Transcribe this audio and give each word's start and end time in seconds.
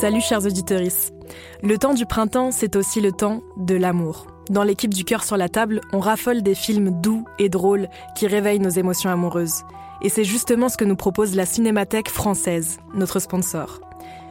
Salut 0.00 0.20
chers 0.20 0.44
auditeurs. 0.46 0.80
Le 1.62 1.78
temps 1.78 1.94
du 1.94 2.06
printemps, 2.06 2.50
c'est 2.50 2.76
aussi 2.76 3.00
le 3.00 3.12
temps 3.12 3.42
de 3.56 3.74
l'amour. 3.74 4.26
Dans 4.50 4.64
l'équipe 4.64 4.92
du 4.92 5.04
cœur 5.04 5.22
sur 5.22 5.36
la 5.36 5.48
table, 5.48 5.80
on 5.92 6.00
raffole 6.00 6.42
des 6.42 6.54
films 6.54 7.00
doux 7.00 7.24
et 7.38 7.48
drôles 7.48 7.88
qui 8.16 8.26
réveillent 8.26 8.60
nos 8.60 8.70
émotions 8.70 9.10
amoureuses. 9.10 9.62
Et 10.02 10.08
c'est 10.08 10.24
justement 10.24 10.68
ce 10.68 10.76
que 10.76 10.84
nous 10.84 10.96
propose 10.96 11.36
la 11.36 11.46
Cinémathèque 11.46 12.08
française, 12.10 12.78
notre 12.94 13.20
sponsor. 13.20 13.80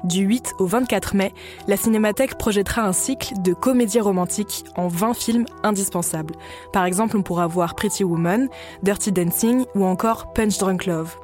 Du 0.04 0.22
8 0.22 0.56
au 0.60 0.66
24 0.66 1.16
mai, 1.16 1.32
la 1.68 1.78
Cinémathèque 1.78 2.38
projettera 2.38 2.82
un 2.82 2.94
cycle 2.94 3.34
de 3.42 3.54
comédies 3.54 4.00
romantiques 4.00 4.66
en 4.76 4.88
20 4.88 5.14
films 5.14 5.46
indispensables. 5.64 6.34
Par 6.74 6.86
exemple, 6.86 7.16
on 7.16 7.22
pourra 7.22 7.48
voir 7.48 7.76
Pretty 7.76 8.04
Woman, 8.04 8.50
Dirty 8.84 9.12
Dancing 9.12 9.66
ou 9.76 9.86
encore 9.86 10.34
Punch 10.34 10.58
Drunk 10.58 10.88
Love. 10.88 11.16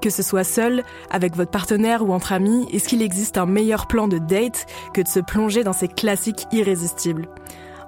Que 0.00 0.10
ce 0.10 0.22
soit 0.22 0.44
seul, 0.44 0.82
avec 1.10 1.36
votre 1.36 1.50
partenaire 1.50 2.02
ou 2.02 2.12
entre 2.12 2.32
amis, 2.32 2.66
est-ce 2.72 2.88
qu'il 2.88 3.02
existe 3.02 3.38
un 3.38 3.46
meilleur 3.46 3.86
plan 3.86 4.08
de 4.08 4.18
date 4.18 4.66
que 4.94 5.00
de 5.00 5.08
se 5.08 5.20
plonger 5.20 5.64
dans 5.64 5.72
ces 5.72 5.88
classiques 5.88 6.46
irrésistibles? 6.52 7.28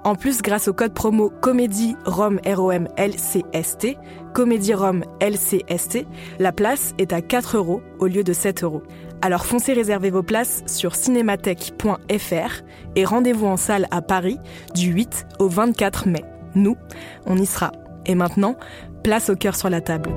En 0.03 0.15
plus, 0.15 0.41
grâce 0.41 0.67
au 0.67 0.73
code 0.73 0.93
promo 0.93 1.29
Comédie 1.41 1.95
Rome 2.05 2.39
ROM 2.45 2.87
LCST, 2.97 3.97
Comédie 4.33 4.73
Rome 4.73 5.03
LCST, 5.21 6.05
la 6.39 6.51
place 6.51 6.93
est 6.97 7.11
à 7.11 7.21
4 7.21 7.57
euros 7.57 7.81
au 7.99 8.07
lieu 8.07 8.23
de 8.23 8.31
7 8.31 8.63
euros. 8.63 8.81
Alors 9.21 9.45
foncez 9.45 9.73
réserver 9.73 10.09
vos 10.09 10.23
places 10.23 10.63
sur 10.65 10.95
cinémathèque.fr 10.95 12.63
et 12.95 13.05
rendez-vous 13.05 13.47
en 13.47 13.57
salle 13.57 13.87
à 13.91 14.01
Paris 14.01 14.39
du 14.73 14.91
8 14.91 15.27
au 15.39 15.49
24 15.49 16.07
mai. 16.07 16.23
Nous, 16.55 16.77
on 17.25 17.37
y 17.37 17.45
sera. 17.45 17.71
Et 18.05 18.15
maintenant, 18.15 18.55
place 19.03 19.29
au 19.29 19.35
cœur 19.35 19.55
sur 19.55 19.69
la 19.69 19.81
table. 19.81 20.09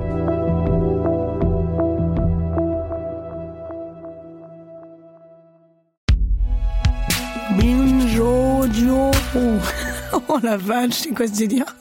Oh 10.29 10.39
la 10.41 10.57
vache, 10.57 10.93
c'est 10.93 11.09
quoi 11.11 11.27
ce 11.27 11.33
délire 11.33 11.65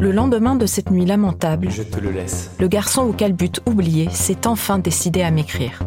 Le 0.00 0.12
lendemain 0.12 0.56
de 0.56 0.64
cette 0.66 0.90
nuit 0.90 1.04
lamentable, 1.04 1.68
Je 1.70 1.82
te 1.82 2.00
le 2.00 2.10
laisse. 2.10 2.50
le 2.58 2.68
garçon 2.68 3.02
au 3.02 3.12
calbut 3.12 3.52
oublié 3.66 4.08
s'est 4.10 4.46
enfin 4.46 4.78
décidé 4.78 5.22
à 5.22 5.30
m'écrire. 5.30 5.80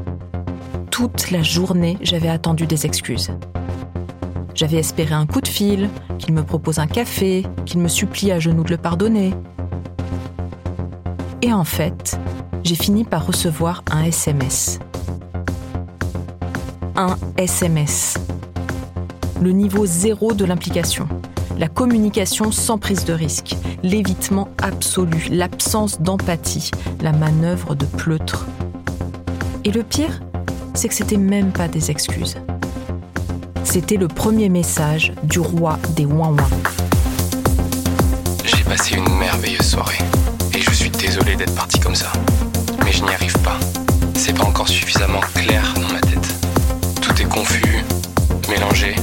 Toute 0.91 1.31
la 1.31 1.41
journée, 1.41 1.97
j'avais 2.01 2.29
attendu 2.29 2.67
des 2.67 2.85
excuses. 2.85 3.31
J'avais 4.53 4.77
espéré 4.77 5.15
un 5.15 5.25
coup 5.25 5.41
de 5.41 5.47
fil, 5.47 5.89
qu'il 6.19 6.35
me 6.35 6.43
propose 6.43 6.77
un 6.77 6.85
café, 6.85 7.43
qu'il 7.65 7.79
me 7.79 7.87
supplie 7.87 8.31
à 8.31 8.39
genoux 8.39 8.63
de 8.63 8.69
le 8.69 8.77
pardonner. 8.77 9.33
Et 11.45 11.51
en 11.51 11.65
fait, 11.65 12.17
j'ai 12.63 12.75
fini 12.75 13.03
par 13.03 13.27
recevoir 13.27 13.83
un 13.91 14.05
SMS. 14.05 14.79
Un 16.95 17.17
SMS. 17.35 18.17
Le 19.41 19.51
niveau 19.51 19.85
zéro 19.85 20.31
de 20.31 20.45
l'implication. 20.45 21.05
La 21.57 21.67
communication 21.67 22.53
sans 22.53 22.77
prise 22.77 23.03
de 23.03 23.11
risque. 23.11 23.57
L'évitement 23.83 24.47
absolu. 24.61 25.27
L'absence 25.31 25.99
d'empathie. 25.99 26.71
La 27.01 27.11
manœuvre 27.11 27.75
de 27.75 27.87
pleutre. 27.87 28.45
Et 29.65 29.71
le 29.71 29.83
pire, 29.83 30.21
c'est 30.73 30.87
que 30.87 30.95
c'était 30.95 31.17
même 31.17 31.51
pas 31.51 31.67
des 31.67 31.91
excuses. 31.91 32.37
C'était 33.65 33.97
le 33.97 34.07
premier 34.07 34.47
message 34.47 35.11
du 35.23 35.41
roi 35.41 35.77
des 35.97 36.05
ouin-ouin. 36.05 36.47
J'ai 38.45 38.63
passé 38.63 38.95
une 38.95 39.17
merveilleuse 39.17 39.71
soirée. 39.71 39.99
Désolé 41.05 41.35
d'être 41.35 41.53
parti 41.53 41.81
comme 41.81 41.95
ça. 41.95 42.13
Mais 42.85 42.93
je 42.93 43.03
n'y 43.03 43.09
arrive 43.09 43.37
pas. 43.39 43.59
C'est 44.15 44.31
pas 44.31 44.45
encore 44.45 44.69
suffisamment 44.69 45.19
clair 45.35 45.73
dans 45.75 45.93
ma 45.93 45.99
tête. 45.99 46.33
Tout 47.01 47.21
est 47.21 47.25
confus, 47.25 47.83
mélangé. 48.49 48.95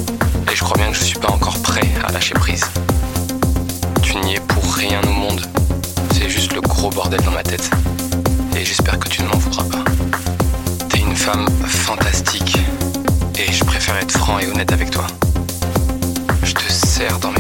Et 0.51 0.57
je 0.57 0.65
crois 0.65 0.79
bien 0.79 0.91
que 0.91 0.97
je 0.97 1.05
suis 1.05 1.19
pas 1.19 1.31
encore 1.31 1.59
prêt 1.61 1.87
à 2.03 2.11
lâcher 2.11 2.33
prise. 2.33 2.65
Tu 4.03 4.17
n'y 4.17 4.37
es 4.37 4.41
pour 4.41 4.65
rien 4.73 5.03
au 5.03 5.13
monde. 5.13 5.43
C'est 6.15 6.31
juste 6.31 6.55
le 6.55 6.63
gros 6.63 6.89
bordel 6.89 7.21
dans 7.21 7.33
ma 7.33 7.43
tête. 7.43 7.71
Et 8.57 8.65
j'espère 8.65 8.99
que 8.99 9.09
tu 9.11 9.23
ne 9.23 9.29
m'en 9.29 9.37
voudras 9.37 9.65
pas. 9.65 9.85
T'es 10.89 11.01
une 11.01 11.15
femme 11.15 11.47
fantastique. 11.67 12.57
Et 13.39 13.53
je 13.53 13.63
préfère 13.63 13.99
être 13.99 14.13
franc 14.13 14.39
et 14.39 14.47
honnête 14.47 14.73
avec 14.73 14.91
toi. 14.91 15.07
Je 16.45 16.55
te 16.55 16.73
serre 16.73 17.19
dans 17.19 17.33
mes 17.33 17.40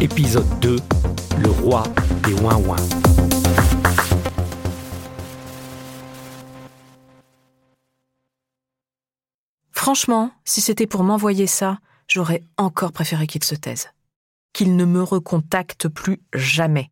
épisode 0.00 0.60
2, 0.60 0.76
le 1.38 1.50
roi 1.50 1.82
des 2.24 2.34
ouin-ouin. 2.34 2.76
Franchement, 9.72 10.32
si 10.44 10.60
c'était 10.60 10.86
pour 10.86 11.04
m'envoyer 11.04 11.46
ça, 11.46 11.78
j'aurais 12.06 12.42
encore 12.58 12.92
préféré 12.92 13.26
qu'il 13.26 13.42
se 13.44 13.54
taise. 13.54 13.88
Qu'il 14.52 14.76
ne 14.76 14.84
me 14.84 15.02
recontacte 15.02 15.88
plus 15.88 16.20
jamais. 16.34 16.90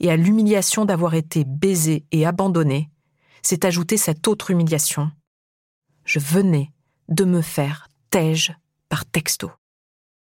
Et 0.00 0.10
à 0.10 0.16
l'humiliation 0.16 0.84
d'avoir 0.84 1.14
été 1.14 1.44
baisé 1.44 2.04
et 2.10 2.26
abandonné, 2.26 2.90
s'est 3.42 3.64
ajoutée 3.64 3.96
cette 3.96 4.26
autre 4.26 4.50
humiliation. 4.50 5.12
Je 6.04 6.18
venais 6.18 6.72
de 7.08 7.24
me 7.24 7.40
faire 7.40 7.88
tège 8.10 8.54
par 8.88 9.04
texto. 9.04 9.50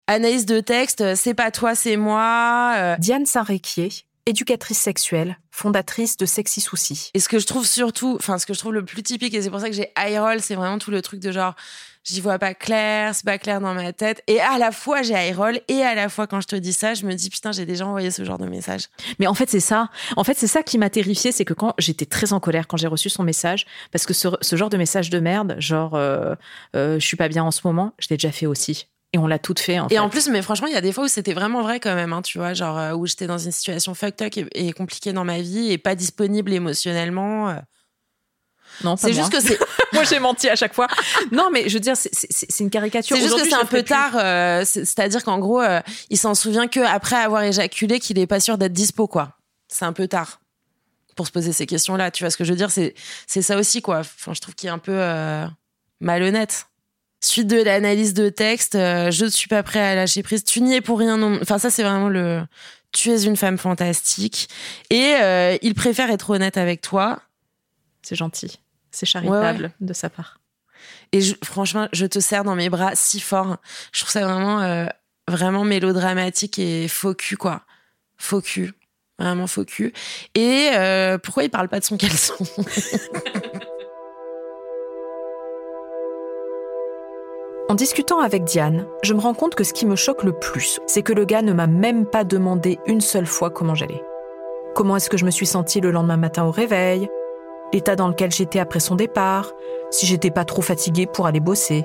Analyse 0.10 0.46
de 0.46 0.62
texte, 0.62 1.02
euh, 1.02 1.16
c'est 1.18 1.34
pas 1.34 1.52
toi, 1.52 1.76
c'est 1.76 1.98
moi. 1.98 2.74
euh, 2.78 2.96
Diane 2.98 3.26
Saint-Réquier, 3.26 3.90
éducatrice 4.26 4.78
sexuelle, 4.78 5.38
fondatrice 5.52 6.16
de 6.16 6.26
Sexy 6.26 6.62
Soucis. 6.62 7.12
Et 7.14 7.20
ce 7.20 7.28
que 7.28 7.40
je 7.40 7.46
trouve 7.46 7.68
surtout, 7.68 8.16
enfin, 8.18 8.38
ce 8.40 8.46
que 8.46 8.54
je 8.54 8.60
trouve 8.60 8.74
le 8.74 8.86
plus 8.86 9.04
typique, 9.04 9.34
et 9.34 9.42
c'est 9.42 9.50
pour 9.50 9.60
ça 9.60 9.68
que 9.70 9.76
j'ai 9.76 9.92
eye 9.98 10.18
roll, 10.18 10.40
c'est 10.40 10.56
vraiment 10.56 10.78
tout 10.78 10.92
le 10.92 11.02
truc 11.02 11.20
de 11.20 11.34
genre, 11.34 11.56
j'y 12.06 12.22
vois 12.22 12.40
pas 12.40 12.54
clair, 12.54 13.14
c'est 13.16 13.26
pas 13.26 13.38
clair 13.38 13.60
dans 13.60 13.74
ma 13.74 13.92
tête. 13.92 14.24
Et 14.28 14.40
à 14.40 14.58
la 14.58 14.72
fois, 14.72 15.02
j'ai 15.02 15.14
eye 15.14 15.34
roll, 15.34 15.60
et 15.68 15.84
à 15.84 15.94
la 15.94 16.08
fois, 16.08 16.26
quand 16.26 16.40
je 16.40 16.48
te 16.48 16.56
dis 16.56 16.72
ça, 16.72 16.94
je 16.94 17.06
me 17.06 17.14
dis, 17.14 17.30
putain, 17.30 17.52
j'ai 17.52 17.66
déjà 17.66 17.86
envoyé 17.86 18.10
ce 18.10 18.24
genre 18.24 18.38
de 18.38 18.48
message. 18.48 18.84
Mais 19.20 19.28
en 19.28 19.34
fait, 19.34 19.50
c'est 19.50 19.60
ça. 19.60 19.90
En 20.16 20.24
fait, 20.24 20.38
c'est 20.38 20.48
ça 20.48 20.64
qui 20.64 20.78
m'a 20.78 20.90
terrifiée, 20.90 21.34
c'est 21.34 21.44
que 21.44 21.54
quand 21.54 21.74
j'étais 21.80 22.06
très 22.06 22.32
en 22.32 22.40
colère 22.40 22.68
quand 22.68 22.78
j'ai 22.78 22.88
reçu 22.88 23.10
son 23.10 23.24
message, 23.24 23.66
parce 23.92 24.06
que 24.06 24.14
ce, 24.14 24.30
ce 24.40 24.56
genre 24.56 24.70
de 24.70 24.78
message 24.78 25.10
de 25.10 25.20
merde, 25.20 25.58
genre 25.60 25.96
euh, 25.96 26.34
euh, 26.78 26.98
je 26.98 27.06
suis 27.06 27.18
pas 27.18 27.28
bien 27.28 27.44
en 27.44 27.52
ce 27.52 27.60
moment, 27.66 27.92
je 28.00 28.08
l'ai 28.10 28.16
déjà 28.16 28.32
fait 28.32 28.46
aussi. 28.46 28.88
Et 29.14 29.18
on 29.18 29.26
l'a 29.28 29.40
toutes 29.40 29.60
fait. 29.60 29.80
En 29.80 29.86
Et 29.88 29.92
fait. 29.92 30.00
en 30.00 30.10
plus, 30.10 30.28
mais 30.28 30.42
franchement, 30.42 30.68
il 30.68 30.74
y 30.74 30.78
a 30.78 30.82
des 30.82 30.92
fois 30.92 31.06
où 31.06 31.08
c'était 31.08 31.34
vraiment 31.34 31.62
vrai 31.62 31.80
quand 31.80 31.96
même, 31.96 32.12
hein, 32.14 32.22
tu 32.22 32.38
vois, 32.38 32.54
genre 32.54 32.78
euh, 32.78 32.94
où 32.94 33.06
j'étais 33.08 33.26
dans 33.28 33.38
une 33.38 33.52
situation 33.54 33.94
fucked 33.94 34.22
up 34.22 34.34
et, 34.54 34.68
et 34.68 34.74
compliquée 34.74 35.14
dans 35.14 35.24
ma 35.24 35.40
vie 35.40 35.72
et 35.72 35.78
pas 35.78 35.96
disponible 35.96 36.52
émotionnellement. 36.54 37.50
euh. 37.50 37.56
non, 38.84 38.98
C'est 38.98 39.14
juste 39.14 39.32
que 39.32 39.40
c'est, 39.40 39.58
moi 39.94 40.04
j'ai 40.04 40.20
menti 40.20 40.50
à 40.50 40.56
chaque 40.56 40.74
fois. 40.74 40.88
Non, 41.32 41.50
mais 41.52 41.70
je 41.70 41.74
veux 41.76 41.80
dire, 41.80 41.96
c'est- 41.96 42.60
une 42.60 42.70
caricature. 42.70 43.16
c'est 43.16 43.24
juste 43.24 43.38
que 43.38 43.46
c'est 43.48 43.54
un 43.56 43.60
peu 43.66 43.78
plus. 43.78 43.84
tard. 43.86 44.12
euh, 44.16 44.64
c'est- 44.66 44.84
C'est-à-dire 44.84 45.24
qu'en 45.24 45.40
gros, 45.40 45.62
euh, 45.62 45.80
il 46.10 46.18
s'en 46.18 46.36
souvient 46.36 46.68
que 46.68 46.82
après 46.82 47.16
avoir 47.16 47.44
éjaculé 47.44 48.00
qu'il 48.02 48.20
est 48.20 48.28
pas 48.28 48.42
sûr 48.42 48.58
d'être 48.58 48.74
dispo, 48.74 49.08
quoi. 49.08 49.38
C'est 49.70 49.86
un 49.86 49.94
peu 49.94 50.08
tard 50.10 50.42
pour 51.16 51.26
se 51.28 51.32
poser 51.32 51.54
ces 51.54 51.66
questions-là. 51.66 52.12
Tu 52.12 52.24
vois 52.24 52.30
ce 52.30 52.38
que 52.38 52.44
je 52.44 52.52
veux 52.52 52.58
dire? 52.58 52.72
C'est 52.72 52.94
c'est 53.26 53.42
ça 53.42 53.58
aussi, 53.58 53.82
quoi. 53.82 54.00
Enfin, 54.00 54.34
je 54.34 54.42
trouve 54.42 54.54
qu'il 54.54 54.68
est 54.68 54.72
un 54.72 54.78
peu 54.80 54.92
euh, 54.94 55.46
malhonnête. 56.02 56.68
Suite 57.20 57.48
de 57.48 57.62
l'analyse 57.62 58.14
de 58.14 58.30
texte, 58.30 58.76
euh, 58.76 59.10
je 59.10 59.26
ne 59.26 59.30
suis 59.30 59.48
pas 59.48 59.64
prêt 59.64 59.80
à 59.80 59.96
lâcher 59.96 60.22
prise. 60.22 60.44
Tu 60.44 60.62
n'y 60.62 60.76
es 60.76 60.82
pour 60.82 61.00
rien. 61.00 61.18
Non. 61.18 61.40
Enfin, 61.42 61.58
ça, 61.58 61.70
c'est 61.70 61.84
vraiment 61.84 62.10
le. 62.10 62.44
Tu 62.92 63.10
es 63.10 63.24
une 63.24 63.36
femme 63.36 63.58
fantastique. 63.58 64.48
Et 64.90 65.16
euh, 65.20 65.58
il 65.62 65.74
préfère 65.74 66.10
être 66.12 66.30
honnête 66.30 66.58
avec 66.58 66.82
toi. 66.82 67.20
C'est 68.02 68.16
gentil. 68.16 68.60
C'est 68.92 69.06
charitable 69.06 69.72
de 69.82 69.94
sa 69.94 70.10
part. 70.10 70.40
Et 71.12 71.22
franchement, 71.44 71.88
je 71.94 72.06
te 72.06 72.20
serre 72.20 72.44
dans 72.44 72.56
mes 72.56 72.70
bras 72.70 72.92
si 72.96 73.20
fort. 73.20 73.58
Je 73.92 74.02
trouve 74.02 74.12
ça 74.12 74.22
vraiment, 74.26 74.62
euh, 74.62 74.86
vraiment 75.28 75.64
mélodramatique 75.64 76.60
et 76.60 76.88
faux 76.88 77.14
cul, 77.14 77.38
quoi. 77.38 77.64
Faux 78.18 78.42
cul. 78.42 78.74
Vraiment 79.20 79.48
faux 79.48 79.66
cul. 79.66 79.94
Et 80.36 80.70
euh, 80.74 81.18
pourquoi 81.18 81.44
il 81.44 81.50
parle 81.50 81.70
pas 81.70 81.80
de 81.80 81.86
son 81.86 81.98
caleçon? 81.98 82.36
En 87.70 87.76
discutant 87.76 88.22
avec 88.22 88.46
Diane, 88.46 88.88
je 89.04 89.14
me 89.14 89.20
rends 89.20 89.34
compte 89.34 89.54
que 89.54 89.66
ce 89.66 89.74
qui 89.74 89.86
me 89.86 89.98
choque 89.98 90.24
le 90.24 90.32
plus, 90.32 90.80
c'est 90.88 91.02
que 91.02 91.12
le 91.12 91.26
gars 91.26 91.42
ne 91.42 91.52
m'a 91.52 91.68
même 91.68 92.06
pas 92.06 92.24
demandé 92.24 92.80
une 92.86 93.02
seule 93.02 93.26
fois 93.26 93.50
comment 93.50 93.76
j'allais. 93.76 94.02
Comment 94.74 94.96
est-ce 94.96 95.10
que 95.10 95.18
je 95.18 95.26
me 95.26 95.32
suis 95.32 95.46
sentie 95.46 95.82
le 95.82 95.92
lendemain 95.92 96.16
matin 96.16 96.46
au 96.46 96.52
réveil 96.52 97.10
L'état 97.74 97.98
dans 97.98 98.08
lequel 98.08 98.32
j'étais 98.32 98.60
après 98.60 98.80
son 98.80 98.96
départ 98.96 99.52
Si 99.90 100.06
j'étais 100.06 100.32
pas 100.32 100.46
trop 100.46 100.62
fatiguée 100.62 101.08
pour 101.08 101.28
aller 101.28 101.42
bosser 101.42 101.84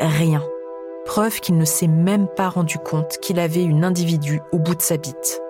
Rien. 0.00 0.42
Preuve 1.04 1.38
qu'il 1.38 1.58
ne 1.58 1.64
s'est 1.64 1.86
même 1.86 2.26
pas 2.26 2.48
rendu 2.48 2.78
compte 2.78 3.18
qu'il 3.18 3.38
avait 3.38 3.62
une 3.62 3.84
individu 3.84 4.40
au 4.50 4.58
bout 4.58 4.74
de 4.74 4.82
sa 4.82 4.96
bite. 4.96 5.40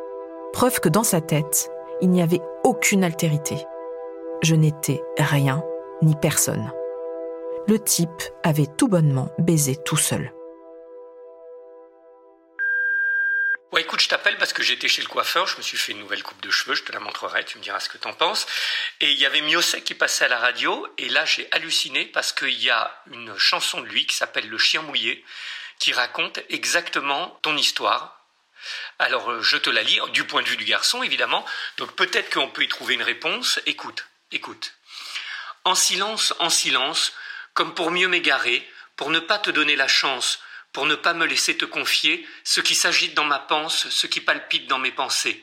Preuve 0.53 0.79
que 0.81 0.91
dans 0.91 1.05
sa 1.05 1.23
tête, 1.23 1.71
il 2.03 2.11
n'y 2.11 2.21
avait 2.21 2.43
aucune 2.65 3.03
altérité. 3.03 3.57
Je 4.43 4.57
n'étais 4.57 5.03
rien 5.17 5.65
ni 6.03 6.15
personne. 6.17 6.71
Le 7.67 7.83
type 7.83 8.11
avait 8.43 8.67
tout 8.77 8.89
bonnement 8.89 9.35
baisé 9.39 9.75
tout 9.87 9.97
seul. 9.97 10.31
Ouais, 13.73 13.81
écoute, 13.81 14.03
je 14.03 14.09
t'appelle 14.09 14.37
parce 14.37 14.53
que 14.53 14.63
j'étais 14.63 14.87
chez 14.87 15.01
le 15.01 15.09
coiffeur, 15.09 15.47
je 15.47 15.57
me 15.57 15.63
suis 15.63 15.79
fait 15.79 15.93
une 15.93 16.01
nouvelle 16.01 16.23
coupe 16.23 16.43
de 16.43 16.51
cheveux, 16.51 16.75
je 16.75 16.83
te 16.83 16.93
la 16.93 17.01
montrerai, 17.01 17.43
tu 17.47 17.57
me 17.57 17.63
diras 17.63 17.81
ce 17.81 17.89
que 17.89 17.97
t'en 17.97 18.13
penses. 18.13 18.47
Et 19.01 19.13
il 19.13 19.19
y 19.19 19.25
avait 19.25 19.41
Miosek 19.41 19.83
qui 19.83 19.95
passait 19.95 20.27
à 20.27 20.29
la 20.29 20.39
radio, 20.39 20.87
et 20.99 21.09
là 21.09 21.25
j'ai 21.25 21.49
halluciné 21.53 22.05
parce 22.05 22.35
qu'il 22.35 22.63
y 22.63 22.69
a 22.69 23.03
une 23.11 23.35
chanson 23.39 23.81
de 23.81 23.87
lui 23.87 24.07
qui 24.07 24.15
s'appelle 24.15 24.47
Le 24.47 24.59
chien 24.59 24.83
mouillé, 24.83 25.25
qui 25.79 25.95
raconte 25.95 26.41
exactement 26.51 27.39
ton 27.41 27.57
histoire. 27.57 28.27
Alors 28.99 29.31
euh, 29.31 29.41
je 29.41 29.57
te 29.57 29.71
la 29.71 29.83
lis, 29.83 29.99
du 30.13 30.25
point 30.25 30.43
de 30.43 30.49
vue 30.49 30.59
du 30.59 30.67
garçon 30.67 31.03
évidemment, 31.03 31.47
donc 31.79 31.97
peut-être 31.97 32.31
qu'on 32.31 32.51
peut 32.51 32.65
y 32.65 32.69
trouver 32.69 32.93
une 32.93 33.03
réponse. 33.03 33.59
Écoute, 33.65 34.05
écoute. 34.33 34.75
En 35.65 35.75
silence, 35.75 36.35
en 36.41 36.51
silence, 36.51 37.15
comme 37.55 37.75
pour 37.75 37.91
mieux 37.91 38.09
m'égarer, 38.09 38.69
pour 38.97 39.11
ne 39.11 39.21
pas 39.21 39.39
te 39.39 39.51
donner 39.51 39.77
la 39.77 39.89
chance 39.89 40.41
pour 40.75 40.87
ne 40.87 40.97
pas 40.97 41.15
me 41.15 41.25
laisser 41.25 41.57
te 41.57 41.65
confier 41.65 42.29
ce 42.43 42.61
qui 42.61 42.75
s'agite 42.75 43.15
dans 43.15 43.25
ma 43.25 43.39
pensée, 43.39 43.89
ce 43.91 44.09
qui 44.09 44.21
palpite 44.21 44.67
dans 44.67 44.81
mes 44.81 44.91
pensées. 44.91 45.43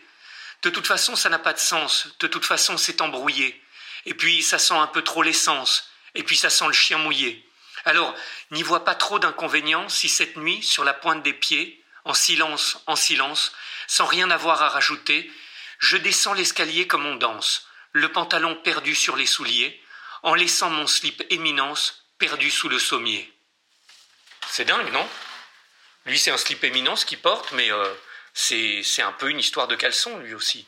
De 0.62 0.70
toute 0.70 0.86
façon, 0.86 1.16
ça 1.16 1.30
n'a 1.30 1.40
pas 1.40 1.54
de 1.54 1.58
sens, 1.58 2.10
de 2.20 2.28
toute 2.28 2.46
façon, 2.46 2.78
c'est 2.78 3.00
embrouillé. 3.00 3.60
Et 4.06 4.14
puis, 4.14 4.44
ça 4.44 4.60
sent 4.60 4.76
un 4.76 4.88
peu 4.88 5.02
trop 5.04 5.24
l'essence, 5.24 5.90
et 6.16 6.24
puis 6.24 6.36
ça 6.36 6.50
sent 6.50 6.68
le 6.68 6.74
chien 6.74 6.98
mouillé. 6.98 7.48
Alors, 7.86 8.14
n'y 8.52 8.62
vois 8.62 8.84
pas 8.84 8.94
trop 8.94 9.20
d'inconvénients 9.20 9.88
si 9.88 10.10
cette 10.10 10.36
nuit, 10.36 10.62
sur 10.62 10.84
la 10.84 10.94
pointe 10.94 11.24
des 11.24 11.34
pieds, 11.34 11.82
en 12.04 12.14
silence, 12.14 12.80
en 12.86 12.98
silence, 12.98 13.54
sans 13.88 14.06
rien 14.06 14.30
avoir 14.32 14.62
à 14.62 14.70
rajouter, 14.70 15.32
je 15.80 15.96
descends 15.96 16.34
l'escalier 16.34 16.88
comme 16.88 17.06
on 17.06 17.16
danse, 17.16 17.68
le 17.94 18.12
pantalon 18.12 18.56
perdu 18.56 18.96
sur 18.96 19.16
les 19.16 19.26
souliers, 19.26 19.82
en 20.24 20.34
laissant 20.36 20.70
mon 20.70 20.88
slip 20.88 21.24
éminence 21.30 22.01
perdu 22.22 22.52
sous 22.52 22.70
le 22.70 22.78
sommier. 22.78 23.28
C'est 24.48 24.66
dingue, 24.66 24.94
non? 24.94 25.06
Lui, 26.06 26.20
c'est 26.20 26.32
un 26.32 26.38
slip 26.38 26.64
éminence 26.64 27.04
qu'il 27.04 27.18
porte, 27.18 27.52
mais 27.54 27.72
euh, 27.72 27.84
c'est 28.34 29.02
un 29.02 29.12
peu 29.12 29.30
une 29.32 29.40
histoire 29.40 29.68
de 29.68 29.76
caleçon, 29.76 30.18
lui 30.20 30.36
aussi. 30.36 30.68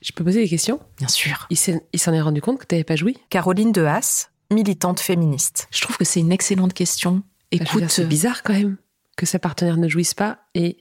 Je 0.00 0.12
peux 0.12 0.24
poser 0.24 0.42
des 0.42 0.48
questions? 0.48 0.80
Bien 0.96 1.08
sûr. 1.08 1.46
Il 1.50 2.00
s'en 2.00 2.12
est 2.12 2.20
rendu 2.20 2.40
compte 2.40 2.60
que 2.60 2.66
tu 2.66 2.74
n'avais 2.74 2.84
pas 2.84 2.96
joui? 2.96 3.18
Caroline 3.28 3.72
de 3.72 3.84
Haas, 3.84 4.30
militante 4.50 5.00
féministe. 5.00 5.68
Je 5.70 5.82
trouve 5.82 5.98
que 5.98 6.04
c'est 6.04 6.20
une 6.20 6.32
excellente 6.32 6.72
question. 6.72 7.16
Bah, 7.16 7.22
Écoute, 7.52 7.84
c'est 7.88 8.06
bizarre 8.06 8.42
quand 8.42 8.54
même 8.54 8.78
que 9.16 9.26
sa 9.26 9.38
partenaire 9.38 9.76
ne 9.76 9.88
jouisse 9.88 10.14
pas 10.14 10.38
et 10.54 10.78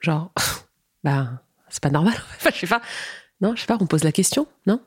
genre, 0.00 0.32
bah, 1.04 1.42
c'est 1.68 1.82
pas 1.82 1.90
normal. 1.90 2.14
Enfin, 2.36 2.50
je 2.52 2.58
sais 2.58 2.66
pas. 2.66 2.82
Non, 3.40 3.54
je 3.54 3.60
sais 3.60 3.66
pas. 3.66 3.78
On 3.80 3.86
pose 3.86 4.04
la 4.04 4.12
question, 4.12 4.48
non? 4.66 4.80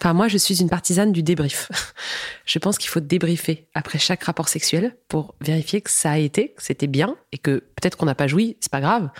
Enfin, 0.00 0.12
moi, 0.12 0.28
je 0.28 0.38
suis 0.38 0.60
une 0.60 0.68
partisane 0.68 1.12
du 1.12 1.22
débrief. 1.22 1.70
je 2.44 2.58
pense 2.58 2.78
qu'il 2.78 2.88
faut 2.88 3.00
débriefer 3.00 3.68
après 3.74 3.98
chaque 3.98 4.22
rapport 4.24 4.48
sexuel 4.48 4.96
pour 5.08 5.34
vérifier 5.40 5.80
que 5.80 5.90
ça 5.90 6.12
a 6.12 6.18
été, 6.18 6.52
que 6.52 6.62
c'était 6.62 6.86
bien 6.86 7.16
et 7.32 7.38
que 7.38 7.64
peut-être 7.76 7.96
qu'on 7.96 8.06
n'a 8.06 8.14
pas 8.14 8.28
joui, 8.28 8.56
c'est 8.60 8.70
pas 8.70 8.80
grave, 8.80 9.10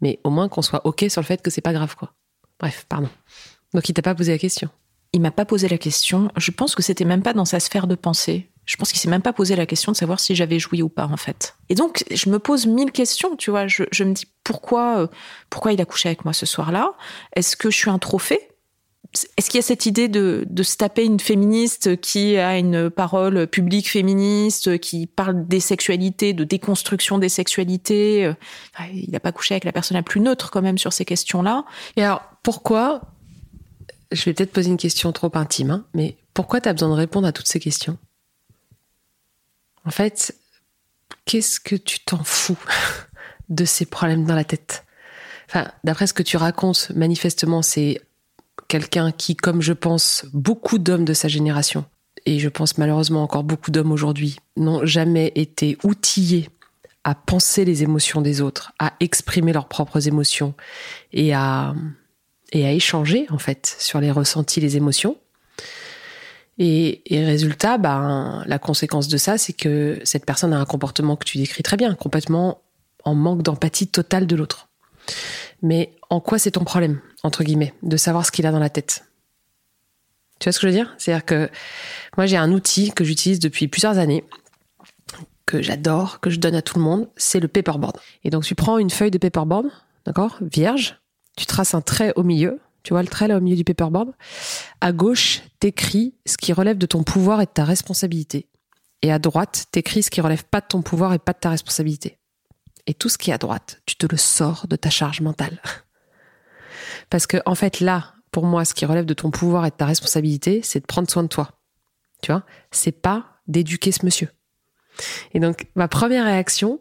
mais 0.00 0.20
au 0.22 0.30
moins 0.30 0.48
qu'on 0.48 0.62
soit 0.62 0.86
OK 0.86 1.04
sur 1.08 1.20
le 1.20 1.26
fait 1.26 1.42
que 1.42 1.50
c'est 1.50 1.60
pas 1.60 1.72
grave, 1.72 1.96
quoi. 1.96 2.14
Bref, 2.60 2.86
pardon. 2.88 3.08
Donc, 3.74 3.88
il 3.88 3.94
t'a 3.94 4.02
pas 4.02 4.14
posé 4.14 4.32
la 4.32 4.38
question 4.38 4.68
Il 5.12 5.20
m'a 5.20 5.30
pas 5.30 5.44
posé 5.44 5.68
la 5.68 5.78
question. 5.78 6.30
Je 6.36 6.50
pense 6.50 6.74
que 6.74 6.82
c'était 6.82 7.04
même 7.04 7.22
pas 7.22 7.32
dans 7.32 7.44
sa 7.44 7.60
sphère 7.60 7.86
de 7.86 7.94
pensée. 7.94 8.50
Je 8.64 8.76
pense 8.76 8.90
qu'il 8.92 9.00
s'est 9.00 9.08
même 9.08 9.22
pas 9.22 9.32
posé 9.32 9.56
la 9.56 9.66
question 9.66 9.92
de 9.92 9.96
savoir 9.96 10.20
si 10.20 10.34
j'avais 10.34 10.58
joui 10.58 10.82
ou 10.82 10.88
pas, 10.88 11.06
en 11.06 11.16
fait. 11.16 11.56
Et 11.68 11.74
donc, 11.74 12.04
je 12.10 12.28
me 12.28 12.38
pose 12.38 12.66
mille 12.66 12.92
questions, 12.92 13.34
tu 13.34 13.50
vois. 13.50 13.66
Je, 13.66 14.04
me 14.04 14.12
dis 14.12 14.26
pourquoi, 14.44 14.98
euh, 14.98 15.06
pourquoi 15.50 15.72
il 15.72 15.80
a 15.80 15.84
couché 15.84 16.08
avec 16.10 16.24
moi 16.24 16.32
ce 16.32 16.46
soir-là? 16.46 16.92
Est-ce 17.34 17.56
que 17.56 17.70
je 17.70 17.76
suis 17.76 17.90
un 17.90 17.98
trophée? 17.98 18.48
Est-ce 19.14 19.48
qu'il 19.48 19.58
y 19.58 19.64
a 19.64 19.66
cette 19.66 19.86
idée 19.86 20.08
de, 20.08 20.46
se 20.62 20.76
taper 20.76 21.04
une 21.04 21.18
féministe 21.18 22.00
qui 22.00 22.36
a 22.36 22.58
une 22.58 22.90
parole 22.90 23.46
publique 23.46 23.90
féministe, 23.90 24.78
qui 24.78 25.06
parle 25.06 25.46
des 25.46 25.60
sexualités, 25.60 26.34
de 26.34 26.44
déconstruction 26.44 27.18
des 27.18 27.30
sexualités 27.30 28.32
Il 28.92 29.10
n'a 29.10 29.20
pas 29.20 29.32
couché 29.32 29.54
avec 29.54 29.64
la 29.64 29.72
personne 29.72 29.96
la 29.96 30.02
plus 30.02 30.20
neutre 30.20 30.50
quand 30.50 30.62
même 30.62 30.78
sur 30.78 30.92
ces 30.92 31.04
questions-là. 31.04 31.64
Et 31.96 32.02
alors, 32.02 32.22
pourquoi 32.42 33.00
Je 34.12 34.24
vais 34.24 34.34
peut-être 34.34 34.52
poser 34.52 34.68
une 34.68 34.76
question 34.76 35.10
trop 35.12 35.30
intime, 35.34 35.70
hein, 35.70 35.86
mais 35.94 36.18
pourquoi 36.34 36.60
tu 36.60 36.68
as 36.68 36.72
besoin 36.72 36.90
de 36.90 36.94
répondre 36.94 37.26
à 37.26 37.32
toutes 37.32 37.48
ces 37.48 37.60
questions? 37.60 37.96
En 39.84 39.90
fait, 39.90 40.36
qu'est-ce 41.24 41.60
que 41.60 41.76
tu 41.76 42.00
t'en 42.00 42.22
fous 42.22 42.58
de 43.48 43.64
ces 43.64 43.86
problèmes 43.86 44.26
dans 44.26 44.34
la 44.34 44.44
tête? 44.44 44.84
Enfin, 45.48 45.72
d'après 45.82 46.06
ce 46.06 46.12
que 46.12 46.22
tu 46.22 46.36
racontes, 46.36 46.92
manifestement, 46.94 47.62
c'est 47.62 48.02
quelqu'un 48.66 49.12
qui, 49.12 49.36
comme 49.36 49.62
je 49.62 49.72
pense, 49.72 50.26
beaucoup 50.32 50.78
d'hommes 50.78 51.04
de 51.04 51.14
sa 51.14 51.28
génération, 51.28 51.84
et 52.26 52.38
je 52.38 52.48
pense 52.48 52.78
malheureusement 52.78 53.22
encore 53.22 53.44
beaucoup 53.44 53.70
d'hommes 53.70 53.92
aujourd'hui, 53.92 54.36
n'ont 54.56 54.84
jamais 54.84 55.32
été 55.34 55.78
outillés 55.84 56.50
à 57.04 57.14
penser 57.14 57.64
les 57.64 57.82
émotions 57.82 58.20
des 58.20 58.40
autres, 58.40 58.72
à 58.78 58.92
exprimer 59.00 59.52
leurs 59.52 59.68
propres 59.68 60.08
émotions 60.08 60.54
et 61.12 61.32
à, 61.32 61.74
et 62.52 62.66
à 62.66 62.72
échanger 62.72 63.26
en 63.30 63.38
fait 63.38 63.76
sur 63.78 64.00
les 64.00 64.10
ressentis, 64.10 64.60
les 64.60 64.76
émotions. 64.76 65.16
Et, 66.58 67.02
résultat, 67.10 67.78
ben, 67.78 68.42
la 68.46 68.58
conséquence 68.58 69.06
de 69.06 69.16
ça, 69.16 69.38
c'est 69.38 69.52
que 69.52 70.00
cette 70.02 70.26
personne 70.26 70.52
a 70.52 70.58
un 70.58 70.64
comportement 70.64 71.14
que 71.14 71.24
tu 71.24 71.38
décris 71.38 71.62
très 71.62 71.76
bien, 71.76 71.94
complètement 71.94 72.60
en 73.04 73.14
manque 73.14 73.42
d'empathie 73.42 73.86
totale 73.86 74.26
de 74.26 74.34
l'autre. 74.34 74.68
Mais 75.62 75.96
en 76.10 76.20
quoi 76.20 76.38
c'est 76.38 76.52
ton 76.52 76.64
problème, 76.64 77.00
entre 77.22 77.44
guillemets, 77.44 77.74
de 77.82 77.96
savoir 77.96 78.24
ce 78.24 78.30
qu'il 78.30 78.46
a 78.46 78.52
dans 78.52 78.58
la 78.58 78.70
tête? 78.70 79.04
Tu 80.38 80.44
vois 80.44 80.52
ce 80.52 80.60
que 80.60 80.68
je 80.68 80.72
veux 80.72 80.78
dire? 80.78 80.94
C'est-à-dire 80.98 81.24
que 81.24 81.50
moi 82.16 82.26
j'ai 82.26 82.36
un 82.36 82.52
outil 82.52 82.92
que 82.92 83.04
j'utilise 83.04 83.40
depuis 83.40 83.66
plusieurs 83.66 83.98
années, 83.98 84.24
que 85.46 85.62
j'adore, 85.62 86.20
que 86.20 86.30
je 86.30 86.38
donne 86.38 86.54
à 86.54 86.62
tout 86.62 86.78
le 86.78 86.84
monde, 86.84 87.08
c'est 87.16 87.40
le 87.40 87.48
paperboard. 87.48 87.98
Et 88.22 88.30
donc 88.30 88.44
tu 88.44 88.54
prends 88.54 88.78
une 88.78 88.90
feuille 88.90 89.10
de 89.10 89.18
paperboard, 89.18 89.66
d'accord, 90.06 90.38
vierge, 90.40 91.00
tu 91.36 91.46
traces 91.46 91.74
un 91.74 91.80
trait 91.80 92.12
au 92.16 92.22
milieu, 92.22 92.60
tu 92.82 92.92
vois 92.92 93.02
le 93.02 93.08
trait 93.08 93.28
là 93.28 93.36
au 93.36 93.40
milieu 93.40 93.56
du 93.56 93.64
paperboard. 93.64 94.12
À 94.80 94.92
gauche, 94.92 95.42
t'écris 95.58 96.14
ce 96.26 96.36
qui 96.36 96.52
relève 96.52 96.78
de 96.78 96.86
ton 96.86 97.02
pouvoir 97.02 97.40
et 97.40 97.46
de 97.46 97.50
ta 97.50 97.64
responsabilité. 97.64 98.46
Et 99.02 99.12
à 99.12 99.18
droite, 99.18 99.66
t'écris 99.72 100.02
ce 100.02 100.10
qui 100.10 100.20
relève 100.20 100.44
pas 100.44 100.60
de 100.60 100.66
ton 100.66 100.82
pouvoir 100.82 101.12
et 101.14 101.18
pas 101.18 101.32
de 101.32 101.38
ta 101.38 101.50
responsabilité. 101.50 102.17
Et 102.88 102.94
tout 102.94 103.10
ce 103.10 103.18
qui 103.18 103.30
est 103.30 103.34
à 103.34 103.38
droite, 103.38 103.82
tu 103.84 103.96
te 103.96 104.06
le 104.06 104.16
sors 104.16 104.66
de 104.66 104.74
ta 104.74 104.88
charge 104.88 105.20
mentale. 105.20 105.60
Parce 107.10 107.26
que, 107.26 107.36
en 107.44 107.54
fait, 107.54 107.80
là, 107.80 108.14
pour 108.32 108.46
moi, 108.46 108.64
ce 108.64 108.72
qui 108.72 108.86
relève 108.86 109.04
de 109.04 109.14
ton 109.14 109.30
pouvoir 109.30 109.66
et 109.66 109.70
de 109.70 109.76
ta 109.76 109.84
responsabilité, 109.84 110.62
c'est 110.62 110.80
de 110.80 110.86
prendre 110.86 111.08
soin 111.08 111.22
de 111.22 111.28
toi. 111.28 111.50
Tu 112.22 112.32
vois? 112.32 112.44
C'est 112.70 112.92
pas 112.92 113.40
d'éduquer 113.46 113.92
ce 113.92 114.06
monsieur. 114.06 114.30
Et 115.34 115.38
donc, 115.38 115.66
ma 115.74 115.86
première 115.86 116.24
réaction, 116.24 116.80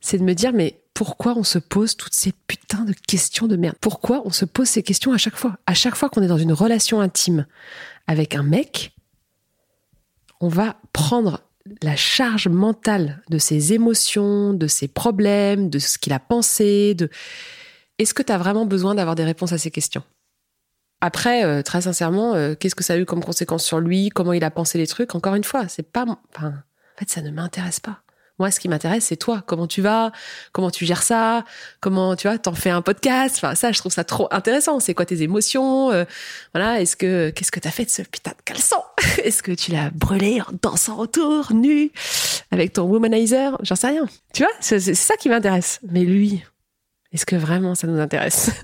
c'est 0.00 0.18
de 0.18 0.22
me 0.22 0.32
dire, 0.32 0.52
mais 0.52 0.80
pourquoi 0.94 1.36
on 1.36 1.42
se 1.42 1.58
pose 1.58 1.96
toutes 1.96 2.14
ces 2.14 2.32
putains 2.46 2.84
de 2.84 2.94
questions 2.94 3.48
de 3.48 3.56
merde? 3.56 3.76
Pourquoi 3.80 4.22
on 4.24 4.30
se 4.30 4.44
pose 4.44 4.68
ces 4.68 4.84
questions 4.84 5.12
à 5.12 5.18
chaque 5.18 5.36
fois? 5.36 5.58
À 5.66 5.74
chaque 5.74 5.96
fois 5.96 6.08
qu'on 6.08 6.22
est 6.22 6.28
dans 6.28 6.38
une 6.38 6.52
relation 6.52 7.00
intime 7.00 7.46
avec 8.06 8.36
un 8.36 8.44
mec, 8.44 8.96
on 10.40 10.48
va 10.48 10.76
prendre 10.92 11.40
la 11.82 11.96
charge 11.96 12.48
mentale 12.48 13.22
de 13.30 13.38
ses 13.38 13.72
émotions, 13.72 14.52
de 14.52 14.66
ses 14.66 14.88
problèmes, 14.88 15.70
de 15.70 15.78
ce 15.78 15.98
qu'il 15.98 16.12
a 16.12 16.18
pensé, 16.18 16.94
de 16.94 17.08
est-ce 17.98 18.14
que 18.14 18.22
tu 18.22 18.32
as 18.32 18.38
vraiment 18.38 18.66
besoin 18.66 18.94
d'avoir 18.94 19.14
des 19.14 19.24
réponses 19.24 19.52
à 19.52 19.58
ces 19.58 19.70
questions? 19.70 20.02
Après, 21.00 21.44
euh, 21.44 21.62
très 21.62 21.82
sincèrement, 21.82 22.34
euh, 22.34 22.54
qu'est-ce 22.54 22.74
que 22.74 22.84
ça 22.84 22.94
a 22.94 22.96
eu 22.96 23.04
comme 23.04 23.22
conséquence 23.22 23.64
sur 23.64 23.80
lui? 23.80 24.08
Comment 24.08 24.32
il 24.32 24.44
a 24.44 24.50
pensé 24.50 24.78
les 24.78 24.86
trucs? 24.86 25.14
Encore 25.14 25.34
une 25.34 25.44
fois, 25.44 25.68
c'est 25.68 25.90
pas. 25.90 26.04
Enfin, 26.34 26.48
en 26.48 26.98
fait, 26.98 27.10
ça 27.10 27.20
ne 27.22 27.30
m'intéresse 27.30 27.80
pas. 27.80 28.02
Moi, 28.38 28.50
ce 28.50 28.60
qui 28.60 28.68
m'intéresse, 28.68 29.06
c'est 29.06 29.16
toi. 29.16 29.42
Comment 29.46 29.66
tu 29.66 29.80
vas? 29.80 30.12
Comment 30.52 30.70
tu 30.70 30.84
gères 30.84 31.02
ça? 31.02 31.44
Comment 31.80 32.16
tu 32.16 32.28
vois 32.28 32.36
T'en 32.38 32.54
fais 32.54 32.68
un 32.70 32.82
podcast? 32.82 33.36
Enfin, 33.36 33.54
ça, 33.54 33.72
je 33.72 33.78
trouve 33.78 33.92
ça 33.92 34.04
trop 34.04 34.28
intéressant. 34.30 34.78
C'est 34.78 34.92
quoi 34.94 35.06
tes 35.06 35.22
émotions? 35.22 35.90
Euh, 35.90 36.04
Voilà. 36.54 36.80
Est-ce 36.80 36.96
que 36.96 37.30
qu'est-ce 37.30 37.50
que 37.50 37.60
t'as 37.60 37.70
fait 37.70 37.86
de 37.86 37.90
ce 37.90 38.02
putain 38.02 38.32
de 38.32 38.42
caleçon? 38.44 38.82
Est-ce 39.24 39.42
que 39.42 39.52
tu 39.52 39.72
l'as 39.72 39.88
brûlé 39.90 40.42
en 40.42 40.52
dansant 40.62 40.98
autour, 40.98 41.52
nu, 41.54 41.90
avec 42.50 42.74
ton 42.74 42.82
womanizer? 42.82 43.56
J'en 43.62 43.76
sais 43.76 43.88
rien. 43.88 44.06
Tu 44.34 44.42
vois 44.42 44.52
C'est 44.60 44.80
ça 44.94 45.16
qui 45.16 45.28
m'intéresse. 45.30 45.80
Mais 45.90 46.00
lui, 46.04 46.44
est-ce 47.12 47.24
que 47.24 47.36
vraiment 47.36 47.74
ça 47.74 47.86
nous 47.86 48.00
intéresse? 48.00 48.50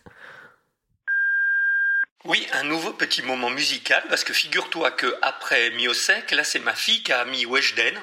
Oui, 2.25 2.47
un 2.53 2.63
nouveau 2.63 2.93
petit 2.93 3.21
moment 3.23 3.51
musical, 3.51 4.01
parce 4.09 4.23
que 4.23 4.33
figure-toi 4.33 4.93
que 4.93 5.13
après 5.23 5.71
Miosek, 5.71 6.31
là 6.31 6.45
c'est 6.45 6.61
ma 6.61 6.73
fille 6.73 7.03
qui 7.03 7.13
a 7.13 7.25
mis 7.25 7.47
Weshden. 7.47 7.95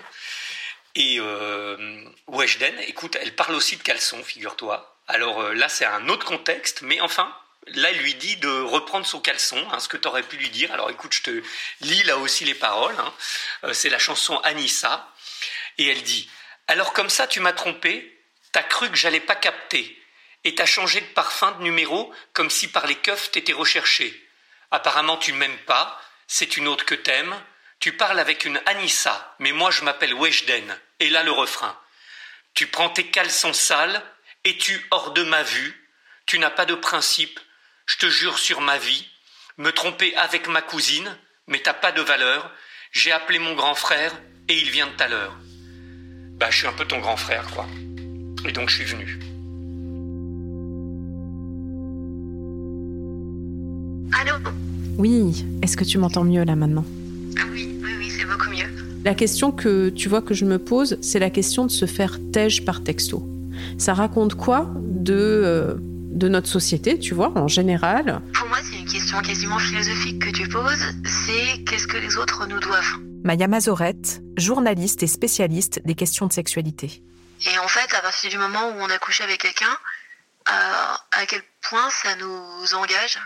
Et 0.95 1.17
euh, 1.19 2.03
Weshden, 2.27 2.77
écoute, 2.87 3.17
elle 3.21 3.35
parle 3.35 3.55
aussi 3.55 3.77
de 3.77 3.83
caleçon, 3.83 4.23
figure-toi. 4.23 4.99
Alors 5.07 5.41
euh, 5.41 5.53
là 5.53 5.69
c'est 5.69 5.85
un 5.85 6.07
autre 6.07 6.25
contexte, 6.25 6.81
mais 6.83 7.01
enfin, 7.01 7.35
là 7.67 7.89
elle 7.89 7.97
lui 7.97 8.13
dit 8.15 8.37
de 8.37 8.61
reprendre 8.61 9.05
son 9.05 9.19
caleçon, 9.19 9.67
hein, 9.71 9.79
ce 9.79 9.87
que 9.87 9.97
tu 9.97 10.07
aurais 10.07 10.23
pu 10.23 10.37
lui 10.37 10.49
dire. 10.49 10.71
Alors 10.71 10.89
écoute, 10.89 11.13
je 11.13 11.23
te 11.23 11.43
lis 11.81 12.03
là 12.03 12.17
aussi 12.17 12.45
les 12.45 12.53
paroles. 12.53 12.95
Hein. 12.99 13.13
Euh, 13.65 13.73
c'est 13.73 13.89
la 13.89 13.99
chanson 13.99 14.37
Anissa. 14.39 15.11
Et 15.77 15.87
elle 15.87 16.03
dit 16.03 16.29
Alors 16.67 16.93
comme 16.93 17.09
ça 17.09 17.27
tu 17.27 17.39
m'as 17.39 17.53
trompé, 17.53 18.19
t'as 18.51 18.63
cru 18.63 18.89
que 18.89 18.97
j'allais 18.97 19.19
pas 19.19 19.35
capter 19.35 19.95
et 20.43 20.55
t'as 20.55 20.65
changé 20.65 21.01
de 21.01 21.07
parfum 21.07 21.51
de 21.53 21.63
numéro 21.63 22.13
comme 22.33 22.49
si 22.49 22.67
par 22.67 22.85
les 22.85 22.95
keufs 22.95 23.31
t'étais 23.31 23.53
recherché. 23.53 24.27
Apparemment 24.71 25.17
tu 25.17 25.33
m'aimes 25.33 25.57
pas, 25.65 25.99
c'est 26.27 26.57
une 26.57 26.67
autre 26.67 26.85
que 26.85 26.95
t'aimes. 26.95 27.35
Tu 27.79 27.93
parles 27.93 28.19
avec 28.19 28.43
une 28.43 28.59
Anissa, 28.65 29.35
mais 29.39 29.53
moi 29.53 29.71
je 29.71 29.85
m'appelle 29.85 30.13
Weshden. 30.13 30.75
Et 30.99 31.09
là 31.09 31.23
le 31.23 31.31
refrain. 31.31 31.73
Tu 32.53 32.67
prends 32.67 32.89
tes 32.89 33.05
caleçons 33.05 33.53
sales, 33.53 34.03
et 34.43 34.57
tu 34.57 34.85
hors 34.91 35.13
de 35.13 35.23
ma 35.23 35.43
vue. 35.43 35.73
Tu 36.25 36.39
n'as 36.39 36.49
pas 36.49 36.65
de 36.65 36.75
principe, 36.75 37.39
je 37.85 37.97
te 37.97 38.09
jure 38.09 38.37
sur 38.37 38.59
ma 38.59 38.77
vie. 38.77 39.07
Me 39.57 39.71
tromper 39.71 40.13
avec 40.17 40.49
ma 40.49 40.61
cousine, 40.61 41.17
mais 41.47 41.59
t'as 41.59 41.73
pas 41.73 41.93
de 41.93 42.01
valeur. 42.01 42.51
J'ai 42.91 43.13
appelé 43.13 43.39
mon 43.39 43.55
grand 43.55 43.75
frère, 43.75 44.11
et 44.49 44.57
il 44.59 44.69
vient 44.71 44.89
tout 44.89 45.03
à 45.03 45.07
l'heure. 45.07 45.37
Bah 46.33 46.51
je 46.51 46.57
suis 46.57 46.67
un 46.67 46.73
peu 46.73 46.85
ton 46.85 46.99
grand 46.99 47.17
frère, 47.17 47.49
quoi. 47.51 47.65
Et 48.45 48.51
donc 48.51 48.69
je 48.69 48.75
suis 48.75 48.85
venu. 48.85 49.19
Allô? 54.19 54.33
Oui, 54.97 55.45
est-ce 55.63 55.77
que 55.77 55.85
tu 55.85 55.97
m'entends 55.97 56.25
mieux 56.25 56.43
là 56.43 56.57
maintenant? 56.57 56.85
Ah 57.37 57.43
oui, 57.51 57.79
oui, 57.83 57.91
oui, 57.97 58.09
c'est 58.09 58.25
beaucoup 58.25 58.49
mieux. 58.49 58.67
La 59.05 59.13
question 59.13 59.51
que 59.51 59.89
tu 59.89 60.09
vois 60.09 60.21
que 60.21 60.33
je 60.33 60.45
me 60.45 60.59
pose, 60.59 60.97
c'est 61.01 61.19
la 61.19 61.29
question 61.29 61.65
de 61.65 61.71
se 61.71 61.85
faire 61.85 62.17
tège 62.33 62.65
par 62.65 62.83
texto. 62.83 63.27
Ça 63.77 63.93
raconte 63.93 64.35
quoi 64.35 64.69
de, 64.75 65.13
euh, 65.13 65.75
de 65.77 66.27
notre 66.27 66.47
société, 66.47 66.99
tu 66.99 67.13
vois, 67.13 67.31
en 67.37 67.47
général? 67.47 68.21
Pour 68.33 68.47
moi, 68.47 68.57
c'est 68.63 68.77
une 68.77 68.85
question 68.85 69.21
quasiment 69.21 69.59
philosophique 69.59 70.19
que 70.19 70.31
tu 70.31 70.47
poses, 70.49 70.85
c'est 71.05 71.63
qu'est-ce 71.63 71.87
que 71.87 71.97
les 71.97 72.17
autres 72.17 72.45
nous 72.47 72.59
doivent? 72.59 72.97
Maya 73.23 73.47
Mazorette, 73.47 74.21
journaliste 74.37 75.03
et 75.03 75.07
spécialiste 75.07 75.81
des 75.85 75.95
questions 75.95 76.25
de 76.27 76.33
sexualité. 76.33 77.03
Et 77.45 77.59
en 77.59 77.67
fait, 77.67 77.93
à 77.95 78.01
partir 78.01 78.29
du 78.29 78.37
moment 78.37 78.69
où 78.69 78.81
on 78.81 78.89
a 78.89 78.97
couché 78.97 79.23
avec 79.23 79.41
quelqu'un, 79.41 79.75
euh, 80.49 81.21
à 81.21 81.25
quel 81.27 81.41
point 81.69 81.89
ça 81.89 82.09
nous 82.17 82.75
engage? 82.77 83.19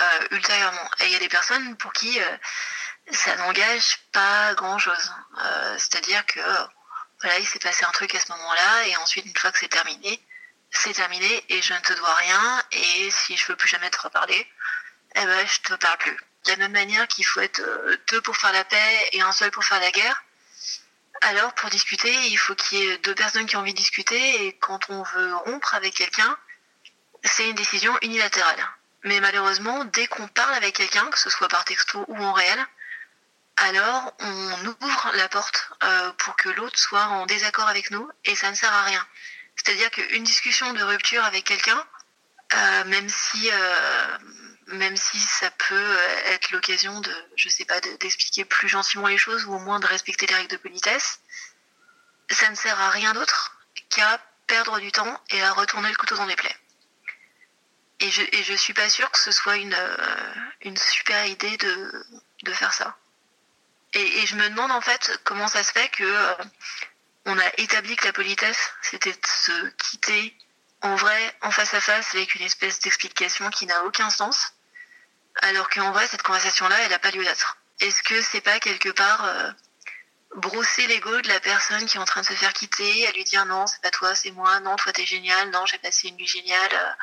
Euh, 0.00 0.26
ultérieurement. 0.30 0.90
Et 1.00 1.06
il 1.06 1.12
y 1.12 1.16
a 1.16 1.18
des 1.18 1.28
personnes 1.28 1.76
pour 1.76 1.92
qui 1.92 2.20
euh, 2.20 2.36
ça 3.10 3.36
n'engage 3.36 3.98
pas 4.12 4.54
grand-chose. 4.54 5.12
Euh, 5.38 5.76
C'est-à-dire 5.78 6.24
que 6.26 6.40
voilà, 7.22 7.38
il 7.38 7.46
s'est 7.46 7.58
passé 7.60 7.84
un 7.84 7.90
truc 7.92 8.14
à 8.14 8.20
ce 8.20 8.32
moment-là, 8.32 8.86
et 8.88 8.96
ensuite, 8.96 9.24
une 9.24 9.36
fois 9.36 9.52
que 9.52 9.58
c'est 9.58 9.68
terminé, 9.68 10.20
c'est 10.70 10.92
terminé, 10.92 11.44
et 11.48 11.62
je 11.62 11.72
ne 11.72 11.78
te 11.78 11.92
dois 11.92 12.14
rien, 12.14 12.62
et 12.72 13.10
si 13.10 13.36
je 13.36 13.46
veux 13.46 13.56
plus 13.56 13.68
jamais 13.68 13.90
te 13.90 14.00
reparler, 14.00 14.46
eh 15.14 15.24
ben, 15.24 15.46
je 15.46 15.60
te 15.60 15.74
parle 15.74 15.98
plus. 15.98 16.16
De 16.44 16.50
la 16.50 16.56
même 16.56 16.72
manière 16.72 17.06
qu'il 17.06 17.24
faut 17.24 17.40
être 17.40 17.60
euh, 17.60 17.96
deux 18.10 18.20
pour 18.22 18.36
faire 18.36 18.52
la 18.52 18.64
paix 18.64 19.08
et 19.12 19.20
un 19.20 19.30
seul 19.30 19.52
pour 19.52 19.64
faire 19.64 19.78
la 19.78 19.92
guerre, 19.92 20.24
alors 21.20 21.54
pour 21.54 21.70
discuter, 21.70 22.12
il 22.26 22.36
faut 22.36 22.56
qu'il 22.56 22.78
y 22.78 22.88
ait 22.88 22.98
deux 22.98 23.14
personnes 23.14 23.46
qui 23.46 23.54
ont 23.56 23.60
envie 23.60 23.74
de 23.74 23.78
discuter, 23.78 24.46
et 24.46 24.58
quand 24.58 24.90
on 24.90 25.02
veut 25.02 25.36
rompre 25.36 25.74
avec 25.74 25.94
quelqu'un, 25.94 26.36
c'est 27.22 27.48
une 27.48 27.54
décision 27.54 27.96
unilatérale. 28.02 28.66
Mais 29.04 29.20
malheureusement, 29.20 29.84
dès 29.86 30.06
qu'on 30.06 30.28
parle 30.28 30.54
avec 30.54 30.76
quelqu'un, 30.76 31.08
que 31.10 31.18
ce 31.18 31.30
soit 31.30 31.48
par 31.48 31.64
texto 31.64 32.04
ou 32.08 32.16
en 32.22 32.32
réel, 32.32 32.64
alors 33.56 34.14
on 34.20 34.66
ouvre 34.80 35.10
la 35.14 35.28
porte 35.28 35.70
euh, 35.82 36.12
pour 36.18 36.36
que 36.36 36.48
l'autre 36.50 36.78
soit 36.78 37.04
en 37.06 37.26
désaccord 37.26 37.68
avec 37.68 37.90
nous 37.90 38.08
et 38.24 38.34
ça 38.36 38.50
ne 38.50 38.54
sert 38.54 38.72
à 38.72 38.82
rien. 38.84 39.06
C'est-à-dire 39.56 39.90
qu'une 39.90 40.24
discussion 40.24 40.72
de 40.72 40.82
rupture 40.82 41.24
avec 41.24 41.44
quelqu'un, 41.44 41.84
euh, 42.54 42.84
même 42.84 43.08
si 43.08 43.50
euh, 43.52 44.18
même 44.68 44.96
si 44.96 45.18
ça 45.18 45.50
peut 45.50 45.96
être 46.26 46.50
l'occasion 46.52 47.00
de, 47.00 47.14
je 47.36 47.48
sais 47.48 47.64
pas, 47.64 47.80
de- 47.80 47.96
d'expliquer 47.96 48.44
plus 48.44 48.68
gentiment 48.68 49.08
les 49.08 49.18
choses 49.18 49.44
ou 49.44 49.54
au 49.54 49.58
moins 49.58 49.80
de 49.80 49.86
respecter 49.86 50.26
les 50.26 50.34
règles 50.34 50.48
de 50.48 50.56
politesse, 50.56 51.20
ça 52.30 52.48
ne 52.48 52.54
sert 52.54 52.80
à 52.80 52.90
rien 52.90 53.12
d'autre 53.12 53.56
qu'à 53.90 54.18
perdre 54.46 54.78
du 54.80 54.90
temps 54.92 55.20
et 55.30 55.42
à 55.42 55.52
retourner 55.52 55.88
le 55.90 55.96
couteau 55.96 56.16
dans 56.16 56.26
les 56.26 56.36
plaies. 56.36 56.56
Et 58.02 58.10
je, 58.10 58.22
et 58.32 58.42
je 58.42 58.54
suis 58.54 58.74
pas 58.74 58.90
sûre 58.90 59.10
que 59.10 59.18
ce 59.18 59.30
soit 59.30 59.56
une, 59.56 59.74
euh, 59.74 60.74
super 60.76 61.24
idée 61.26 61.56
de, 61.56 62.52
faire 62.52 62.72
ça. 62.72 62.98
Et, 63.94 64.22
et 64.22 64.26
je 64.26 64.36
me 64.36 64.48
demande 64.50 64.72
en 64.72 64.80
fait 64.80 65.20
comment 65.24 65.46
ça 65.46 65.62
se 65.62 65.70
fait 65.72 65.88
que 65.88 66.04
euh, 66.04 66.34
on 67.26 67.38
a 67.38 67.48
établi 67.58 67.94
que 67.94 68.04
la 68.04 68.12
politesse 68.12 68.72
c'était 68.82 69.12
de 69.12 69.26
se 69.26 69.68
quitter 69.76 70.36
en 70.82 70.96
vrai, 70.96 71.36
en 71.42 71.50
face 71.52 71.74
à 71.74 71.80
face, 71.80 72.14
avec 72.14 72.34
une 72.34 72.42
espèce 72.42 72.80
d'explication 72.80 73.48
qui 73.50 73.66
n'a 73.66 73.84
aucun 73.84 74.10
sens, 74.10 74.52
alors 75.42 75.70
qu'en 75.70 75.92
vrai 75.92 76.06
cette 76.08 76.22
conversation-là, 76.22 76.76
elle 76.80 76.90
n'a 76.90 76.98
pas 76.98 77.12
lieu 77.12 77.24
d'être. 77.24 77.56
Est-ce 77.80 78.02
que 78.02 78.20
c'est 78.20 78.40
pas 78.40 78.58
quelque 78.58 78.88
part 78.88 79.24
euh, 79.24 79.50
brosser 80.36 80.86
l'ego 80.88 81.20
de 81.20 81.28
la 81.28 81.40
personne 81.40 81.86
qui 81.86 81.96
est 81.96 82.00
en 82.00 82.04
train 82.04 82.22
de 82.22 82.26
se 82.26 82.32
faire 82.32 82.52
quitter, 82.52 83.06
à 83.06 83.12
lui 83.12 83.22
dire 83.24 83.46
non, 83.46 83.66
c'est 83.68 83.80
pas 83.80 83.90
toi, 83.90 84.14
c'est 84.16 84.32
moi, 84.32 84.58
non, 84.60 84.74
toi 84.76 84.92
t'es 84.92 85.06
génial, 85.06 85.50
non, 85.50 85.64
j'ai 85.66 85.78
passé 85.78 86.08
une 86.08 86.16
nuit 86.16 86.26
géniale. 86.26 86.96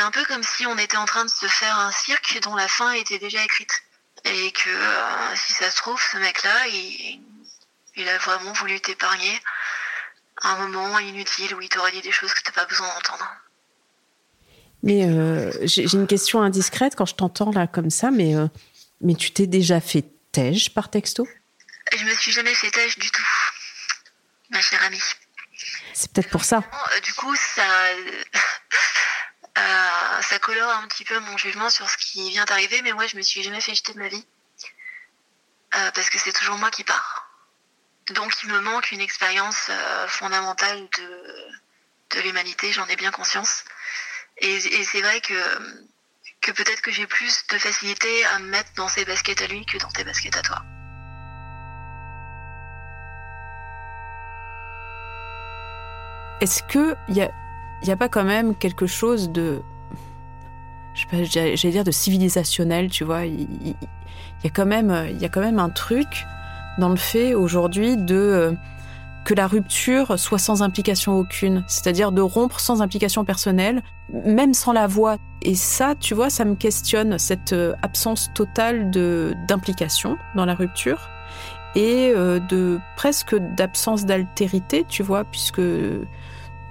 C'est 0.00 0.06
un 0.06 0.10
peu 0.10 0.24
comme 0.24 0.42
si 0.42 0.64
on 0.64 0.78
était 0.78 0.96
en 0.96 1.04
train 1.04 1.26
de 1.26 1.30
se 1.30 1.44
faire 1.44 1.78
un 1.78 1.92
cirque 1.92 2.40
dont 2.42 2.56
la 2.56 2.68
fin 2.68 2.92
était 2.92 3.18
déjà 3.18 3.44
écrite. 3.44 3.82
Et 4.24 4.50
que 4.50 4.70
euh, 4.70 5.36
si 5.36 5.52
ça 5.52 5.70
se 5.70 5.76
trouve, 5.76 6.00
ce 6.00 6.16
mec-là, 6.16 6.68
il, 6.68 7.20
il 7.96 8.08
a 8.08 8.16
vraiment 8.16 8.52
voulu 8.54 8.80
t'épargner 8.80 9.38
un 10.42 10.56
moment 10.68 10.98
inutile 11.00 11.54
où 11.54 11.60
il 11.60 11.68
t'aurait 11.68 11.92
dit 11.92 12.00
des 12.00 12.12
choses 12.12 12.32
que 12.32 12.42
t'as 12.44 12.52
pas 12.52 12.64
besoin 12.64 12.86
d'entendre. 12.94 13.30
Mais 14.82 15.04
euh, 15.04 15.52
j'ai 15.64 15.92
une 15.92 16.06
question 16.06 16.40
indiscrète 16.40 16.94
quand 16.96 17.04
je 17.04 17.14
t'entends 17.14 17.50
là 17.50 17.66
comme 17.66 17.90
ça, 17.90 18.10
mais, 18.10 18.34
euh, 18.34 18.46
mais 19.02 19.14
tu 19.14 19.32
t'es 19.32 19.46
déjà 19.46 19.82
fait 19.82 20.06
tège 20.32 20.72
par 20.72 20.88
texto? 20.88 21.28
Je 21.94 22.04
me 22.04 22.14
suis 22.14 22.32
jamais 22.32 22.54
fait 22.54 22.70
tâche 22.70 22.98
du 22.98 23.10
tout, 23.10 23.28
ma 24.48 24.62
chère 24.62 24.82
amie. 24.82 25.02
C'est 25.92 26.10
peut-être 26.10 26.30
pour 26.30 26.44
ça. 26.44 26.64
Du 27.04 27.12
coup, 27.12 27.36
ça, 27.36 27.62
ça 29.56 30.38
colore 30.38 30.70
un 30.70 30.86
petit 30.88 31.04
peu 31.04 31.18
mon 31.20 31.36
jugement 31.36 31.70
sur 31.70 31.88
ce 31.88 31.96
qui 31.96 32.30
vient 32.30 32.44
d'arriver, 32.44 32.82
mais 32.82 32.92
moi, 32.92 33.06
je 33.06 33.16
me 33.16 33.22
suis 33.22 33.42
jamais 33.42 33.60
fait 33.60 33.74
jeter 33.74 33.92
de 33.92 33.98
ma 33.98 34.08
vie. 34.08 34.24
Euh, 35.76 35.90
parce 35.92 36.10
que 36.10 36.18
c'est 36.18 36.32
toujours 36.32 36.56
moi 36.56 36.70
qui 36.70 36.84
pars. 36.84 37.28
Donc, 38.10 38.32
il 38.42 38.50
me 38.50 38.60
manque 38.60 38.90
une 38.90 39.00
expérience 39.00 39.68
euh, 39.68 40.08
fondamentale 40.08 40.88
de, 40.98 42.20
l'humanité, 42.22 42.72
j'en 42.72 42.86
ai 42.86 42.96
bien 42.96 43.12
conscience. 43.12 43.64
Et, 44.38 44.60
c'est 44.84 45.00
vrai 45.00 45.20
que, 45.20 45.34
que 46.40 46.50
peut-être 46.50 46.80
que 46.80 46.90
j'ai 46.90 47.06
plus 47.06 47.46
de 47.48 47.58
facilité 47.58 48.24
à 48.26 48.40
me 48.40 48.48
mettre 48.48 48.72
dans 48.74 48.88
ses 48.88 49.04
baskets 49.04 49.40
à 49.42 49.46
lui 49.46 49.64
que 49.64 49.78
dans 49.78 49.90
tes 49.90 50.02
baskets 50.02 50.36
à 50.36 50.42
toi. 50.42 50.62
Est-ce 56.40 56.62
que 56.64 56.96
il 57.08 57.16
y 57.16 57.22
a, 57.22 57.30
y 57.88 57.90
a 57.92 57.96
pas 57.96 58.08
quand 58.08 58.24
même 58.24 58.54
quelque 58.54 58.86
chose 58.86 59.30
de, 59.30 59.62
je 60.94 61.00
sais 61.02 61.06
pas, 61.10 61.22
j'allais 61.24 61.72
dire 61.72 61.84
de 61.84 61.90
civilisationnel, 61.90 62.88
tu 62.90 63.04
vois 63.04 63.24
Il 63.26 63.40
il- 63.64 63.76
il 64.42 64.44
y 64.44 64.46
a 64.46 64.50
quand 64.50 64.66
même, 64.66 65.06
il 65.10 65.20
y 65.20 65.24
a 65.26 65.28
quand 65.28 65.40
même 65.42 65.58
un 65.58 65.68
truc 65.68 66.24
dans 66.78 66.88
le 66.88 66.96
fait 66.96 67.34
aujourd'hui 67.34 67.96
de 67.98 68.14
euh, 68.16 68.52
que 69.26 69.34
la 69.34 69.46
rupture 69.46 70.18
soit 70.18 70.38
sans 70.38 70.62
implication 70.62 71.18
aucune, 71.18 71.62
c'est-à-dire 71.68 72.10
de 72.10 72.22
rompre 72.22 72.58
sans 72.58 72.80
implication 72.80 73.24
personnelle, 73.26 73.82
même 74.24 74.54
sans 74.54 74.72
la 74.72 74.86
voix. 74.86 75.16
Et 75.42 75.54
ça, 75.54 75.94
tu 75.94 76.14
vois, 76.14 76.30
ça 76.30 76.46
me 76.46 76.54
questionne 76.54 77.18
cette 77.18 77.52
euh, 77.52 77.74
absence 77.82 78.30
totale 78.34 78.90
de 78.90 79.34
d'implication 79.46 80.16
dans 80.34 80.46
la 80.46 80.54
rupture 80.54 81.10
et 81.76 82.12
euh, 82.16 82.40
de 82.40 82.78
presque 82.96 83.36
d'absence 83.56 84.06
d'altérité, 84.06 84.86
tu 84.88 85.02
vois, 85.02 85.24
puisque 85.24 85.60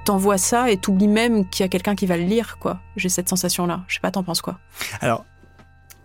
t'envoies 0.10 0.39
ça 0.39 0.72
et 0.72 0.78
t'oublies 0.78 1.08
même 1.08 1.48
qu'il 1.48 1.63
y 1.63 1.66
a 1.66 1.70
quelqu'un 1.70 1.94
qui 1.94 2.08
va 2.08 2.18
le 2.18 2.24
lire, 2.24 2.58
quoi. 2.58 2.82
J'ai 2.96 3.10
cette 3.10 3.30
sensation-là. 3.30 3.86
Je 3.88 3.94
sais 3.94 4.00
pas, 4.00 4.10
t'en 4.10 4.24
penses 4.24 4.42
quoi? 4.42 4.58
Alors, 5.01 5.24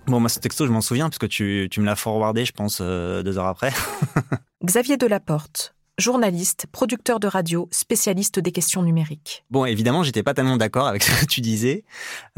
bon, 0.06 0.20
moi, 0.20 0.28
ce 0.28 0.38
texto, 0.40 0.66
je 0.66 0.72
m'en 0.72 0.82
souviens, 0.82 1.08
parce 1.08 1.16
que 1.16 1.24
tu, 1.24 1.68
tu 1.70 1.80
me 1.80 1.86
l'as 1.86 1.96
forwardé, 1.96 2.44
je 2.44 2.52
pense, 2.52 2.80
euh, 2.82 3.22
deux 3.22 3.38
heures 3.38 3.46
après. 3.46 3.72
Xavier 4.62 4.98
Delaporte, 4.98 5.74
journaliste, 5.96 6.66
producteur 6.70 7.18
de 7.18 7.26
radio, 7.28 7.66
spécialiste 7.70 8.40
des 8.40 8.52
questions 8.52 8.82
numériques. 8.82 9.46
Bon, 9.50 9.64
évidemment, 9.64 10.02
j'étais 10.02 10.22
pas 10.22 10.34
tellement 10.34 10.58
d'accord 10.58 10.86
avec 10.86 11.02
ce 11.04 11.22
que 11.22 11.24
tu 11.24 11.40
disais. 11.40 11.86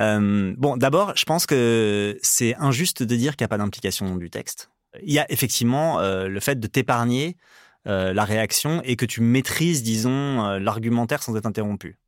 Euh, 0.01 0.55
bon, 0.57 0.77
d'abord, 0.77 1.15
je 1.17 1.25
pense 1.25 1.47
que 1.47 2.17
c'est 2.23 2.55
injuste 2.61 3.03
de 3.03 3.17
dire 3.17 3.35
qu'il 3.35 3.43
n'y 3.43 3.47
a 3.47 3.49
pas 3.49 3.59
d'implication 3.59 4.15
du 4.15 4.31
texte. 4.31 4.71
Il 5.03 5.13
y 5.13 5.19
a 5.19 5.27
effectivement 5.33 5.99
euh, 5.99 6.29
le 6.29 6.39
fait 6.39 6.61
de 6.61 6.67
t'épargner 6.69 7.37
euh, 7.87 8.13
la 8.13 8.25
réaction 8.25 8.83
et 8.85 8.97
que 8.97 9.07
tu 9.07 9.21
maîtrises, 9.21 9.83
disons, 9.83 10.45
euh, 10.45 10.59
l'argumentaire 10.59 11.23
sans 11.23 11.37
être 11.37 11.47
interrompu. 11.47 11.99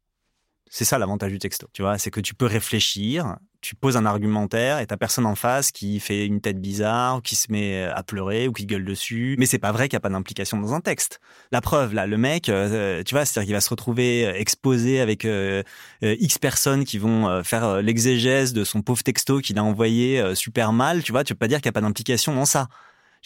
C'est 0.70 0.85
ça 0.85 0.99
l'avantage 0.99 1.32
du 1.32 1.38
texto, 1.38 1.66
tu 1.73 1.80
vois, 1.80 1.97
c'est 1.97 2.11
que 2.11 2.20
tu 2.20 2.35
peux 2.35 2.44
réfléchir, 2.44 3.37
tu 3.61 3.75
poses 3.75 3.97
un 3.97 4.04
argumentaire 4.04 4.78
et 4.78 4.87
t'as 4.87 4.97
personne 4.97 5.26
en 5.26 5.35
face 5.35 5.73
qui 5.73 5.99
fait 5.99 6.26
une 6.26 6.40
tête 6.40 6.61
bizarre, 6.61 7.16
ou 7.16 7.20
qui 7.20 7.37
se 7.37 7.50
met 7.50 7.85
à 7.85 8.02
pleurer 8.02 8.49
ou 8.49 8.52
qui 8.52 8.66
gueule 8.66 8.85
dessus. 8.85 9.35
Mais 9.38 9.47
c'est 9.47 9.58
pas 9.58 9.73
vrai 9.73 9.88
qu'il 9.88 9.97
n'y 9.97 9.99
a 9.99 10.00
pas 10.00 10.11
d'implication 10.11 10.61
dans 10.61 10.75
un 10.75 10.80
texte. 10.80 11.20
La 11.52 11.61
preuve, 11.61 11.94
là, 11.94 12.06
le 12.06 12.18
mec, 12.18 12.49
euh, 12.49 13.02
tu 13.02 13.14
vois, 13.14 13.25
c'est-à-dire 13.25 13.47
qu'il 13.47 13.54
va 13.54 13.61
se 13.61 13.70
retrouver 13.70 14.25
exposé 14.25 15.00
avec 15.00 15.25
euh, 15.25 15.62
euh, 16.04 16.16
X 16.20 16.38
personnes 16.38 16.85
qui 16.85 16.99
vont 16.99 17.28
euh, 17.28 17.42
faire 17.42 17.64
euh, 17.64 17.82
l'exégèse 17.82 18.52
de 18.52 18.62
son 18.62 18.82
pauvre 18.82 19.02
texto 19.02 19.40
qu'il 19.40 19.58
a 19.58 19.64
envoyé 19.64 20.20
euh, 20.20 20.35
super 20.35 20.73
mal. 20.73 21.02
Tu 21.02 21.12
vois, 21.12 21.25
tu 21.25 21.35
peux 21.35 21.38
pas 21.38 21.49
dire 21.49 21.61
qu'il 21.61 21.68
n'y 21.68 21.73
a 21.73 21.80
pas 21.80 21.80
d'implication 21.80 22.35
dans 22.35 22.44
ça. 22.44 22.68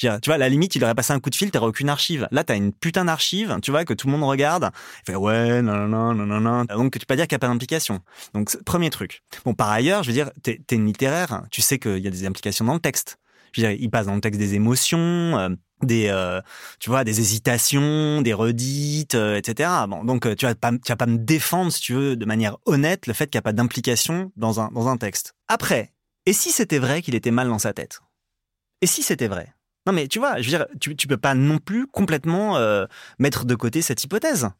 Dire, 0.03 0.21
tu 0.21 0.31
vois, 0.31 0.35
à 0.35 0.39
la 0.39 0.49
limite, 0.49 0.75
il 0.75 0.83
aurait 0.83 0.97
passé 0.97 1.13
un 1.13 1.21
coup 1.21 1.31
de 1.31 1.37
fil, 1.37 1.53
t'aurais 1.53 1.69
aucune 1.69 1.89
archive. 1.89 2.27
Là, 2.33 2.43
t'as 2.43 2.57
une 2.57 2.73
putain 2.73 3.05
d'archive, 3.05 3.57
tu 3.63 3.71
vois, 3.71 3.85
que 3.85 3.95
tout 3.95 4.09
le 4.09 4.13
monde 4.13 4.25
regarde. 4.29 4.71
Il 5.03 5.13
fait 5.13 5.15
ouais, 5.15 5.63
non, 5.63 5.87
non, 5.87 6.13
non, 6.13 6.27
non, 6.27 6.41
non. 6.41 6.65
Donc, 6.65 6.95
tu 6.95 6.99
peux 6.99 7.07
pas 7.07 7.15
dire 7.15 7.29
qu'il 7.29 7.37
n'y 7.37 7.39
a 7.39 7.47
pas 7.47 7.49
d'implication. 7.49 8.01
Donc, 8.35 8.51
premier 8.65 8.91
truc. 8.91 9.23
Bon, 9.45 9.55
par 9.55 9.71
ailleurs, 9.71 10.03
je 10.03 10.09
veux 10.09 10.15
dire, 10.15 10.31
t'es 10.43 10.61
es 10.69 10.75
une 10.75 10.87
littéraire, 10.87 11.45
tu 11.53 11.63
sais 11.63 11.79
qu'il 11.79 11.99
y 11.99 12.09
a 12.09 12.11
des 12.11 12.27
implications 12.27 12.65
dans 12.65 12.75
le 12.75 12.81
texte. 12.81 13.19
Je 13.53 13.61
veux 13.61 13.69
dire, 13.69 13.79
il 13.81 13.91
passe 13.91 14.07
dans 14.07 14.15
le 14.15 14.21
texte 14.21 14.41
des 14.41 14.55
émotions, 14.55 14.99
euh, 14.99 15.51
des, 15.83 16.09
euh, 16.09 16.41
tu 16.81 16.91
vois, 16.91 17.05
des 17.05 17.21
hésitations, 17.21 18.23
des 18.23 18.33
redites, 18.33 19.15
euh, 19.15 19.37
etc. 19.37 19.71
Bon, 19.89 20.05
donc, 20.05 20.27
euh, 20.27 20.35
tu 20.35 20.47
vas 20.47 20.55
pas, 20.55 20.73
tu 20.73 20.89
vas 20.89 20.97
pas 20.97 21.07
me 21.07 21.19
défendre, 21.19 21.71
si 21.71 21.81
tu 21.81 21.93
veux, 21.93 22.17
de 22.17 22.25
manière 22.25 22.57
honnête, 22.67 23.07
le 23.07 23.13
fait 23.13 23.27
qu'il 23.27 23.37
n'y 23.37 23.43
a 23.43 23.43
pas 23.43 23.53
d'implication 23.53 24.33
dans 24.37 24.61
un, 24.61 24.69
dans 24.73 24.89
un 24.89 24.97
texte. 24.97 25.35
Après, 25.49 25.93
et 26.27 26.33
si 26.33 26.51
c'était 26.51 26.79
vrai 26.79 27.03
qu'il 27.03 27.15
était 27.15 27.31
mal 27.31 27.49
dans 27.49 27.59
sa 27.59 27.73
tête? 27.73 28.01
Et 28.81 28.87
si 28.87 29.03
c'était 29.03 29.29
vrai? 29.29 29.55
Non 29.87 29.93
mais 29.93 30.09
tu 30.09 30.19
vois, 30.19 30.41
je 30.41 30.51
veux 30.51 30.57
dire, 30.57 30.67
tu, 30.81 30.97
tu 30.97 31.07
peux 31.07 31.17
pas 31.17 31.35
non 31.35 31.59
plus 31.59 31.87
complètement 31.87 32.57
euh, 32.57 32.87
mettre 33.19 33.45
de 33.45 33.55
côté 33.55 33.83
cette 33.83 34.03
hypothèse. 34.05 34.51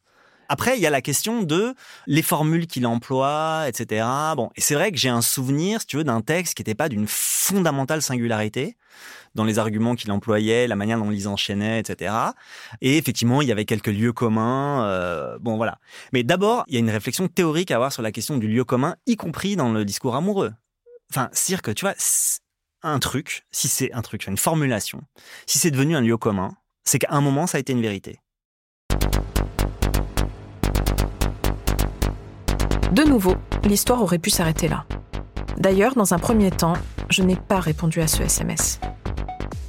Après, 0.49 0.77
il 0.77 0.81
y 0.81 0.85
a 0.85 0.89
la 0.89 1.01
question 1.01 1.41
de 1.41 1.73
les 2.05 2.21
formules 2.21 2.67
qu'il 2.67 2.85
emploie, 2.85 3.65
etc. 3.67 4.05
Bon, 4.35 4.49
et 4.55 4.61
c'est 4.61 4.75
vrai 4.75 4.91
que 4.91 4.97
j'ai 4.97 5.09
un 5.09 5.21
souvenir, 5.21 5.81
si 5.81 5.87
tu 5.87 5.97
veux, 5.97 6.03
d'un 6.03 6.21
texte 6.21 6.55
qui 6.55 6.61
n'était 6.61 6.75
pas 6.75 6.89
d'une 6.89 7.07
fondamentale 7.07 8.01
singularité 8.01 8.77
dans 9.35 9.45
les 9.45 9.57
arguments 9.57 9.95
qu'il 9.95 10.11
employait, 10.11 10.67
la 10.67 10.75
manière 10.75 10.99
dont 10.99 11.09
il 11.09 11.15
les 11.15 11.27
enchaînait, 11.27 11.79
etc. 11.79 12.13
Et 12.81 12.97
effectivement, 12.97 13.41
il 13.41 13.47
y 13.47 13.51
avait 13.51 13.65
quelques 13.65 13.87
lieux 13.87 14.13
communs. 14.13 14.85
euh, 14.85 15.37
bon, 15.39 15.57
voilà. 15.57 15.79
Mais 16.11 16.23
d'abord, 16.23 16.65
il 16.67 16.75
y 16.75 16.77
a 16.77 16.79
une 16.79 16.91
réflexion 16.91 17.27
théorique 17.27 17.71
à 17.71 17.75
avoir 17.75 17.91
sur 17.91 18.03
la 18.03 18.11
question 18.11 18.37
du 18.37 18.47
lieu 18.47 18.63
commun, 18.63 18.95
y 19.07 19.15
compris 19.15 19.55
dans 19.55 19.71
le 19.71 19.85
discours 19.85 20.15
amoureux. 20.15 20.53
Enfin, 21.09 21.29
c'est-à-dire 21.31 21.61
que, 21.61 21.71
tu 21.71 21.85
vois, 21.85 21.95
un 22.83 22.99
truc, 22.99 23.45
si 23.51 23.67
c'est 23.67 23.93
un 23.93 24.01
truc, 24.01 24.27
une 24.27 24.37
formulation, 24.37 25.01
si 25.45 25.57
c'est 25.57 25.71
devenu 25.71 25.95
un 25.95 26.01
lieu 26.01 26.17
commun, 26.17 26.55
c'est 26.83 26.99
qu'à 26.99 27.11
un 27.11 27.21
moment, 27.21 27.47
ça 27.47 27.57
a 27.57 27.61
été 27.61 27.73
une 27.73 27.81
vérité. 27.81 28.19
De 32.91 33.03
nouveau, 33.03 33.35
l'histoire 33.63 34.01
aurait 34.01 34.19
pu 34.19 34.29
s'arrêter 34.29 34.67
là. 34.67 34.85
D'ailleurs, 35.57 35.95
dans 35.95 36.13
un 36.13 36.19
premier 36.19 36.51
temps, 36.51 36.73
je 37.09 37.23
n'ai 37.23 37.35
pas 37.35 37.59
répondu 37.59 38.01
à 38.01 38.07
ce 38.07 38.21
SMS. 38.21 38.79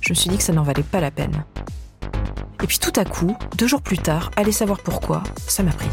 Je 0.01 0.11
me 0.11 0.15
suis 0.15 0.29
dit 0.29 0.37
que 0.37 0.43
ça 0.43 0.53
n'en 0.53 0.63
valait 0.63 0.83
pas 0.83 1.01
la 1.01 1.11
peine. 1.11 1.45
Et 2.63 2.67
puis 2.67 2.79
tout 2.79 2.93
à 2.97 3.05
coup, 3.05 3.37
deux 3.57 3.67
jours 3.67 3.83
plus 3.83 3.99
tard, 3.99 4.31
allez 4.37 4.53
savoir 4.53 4.81
pourquoi, 4.83 5.23
ça 5.47 5.63
m'a 5.63 5.73
pris. 5.73 5.89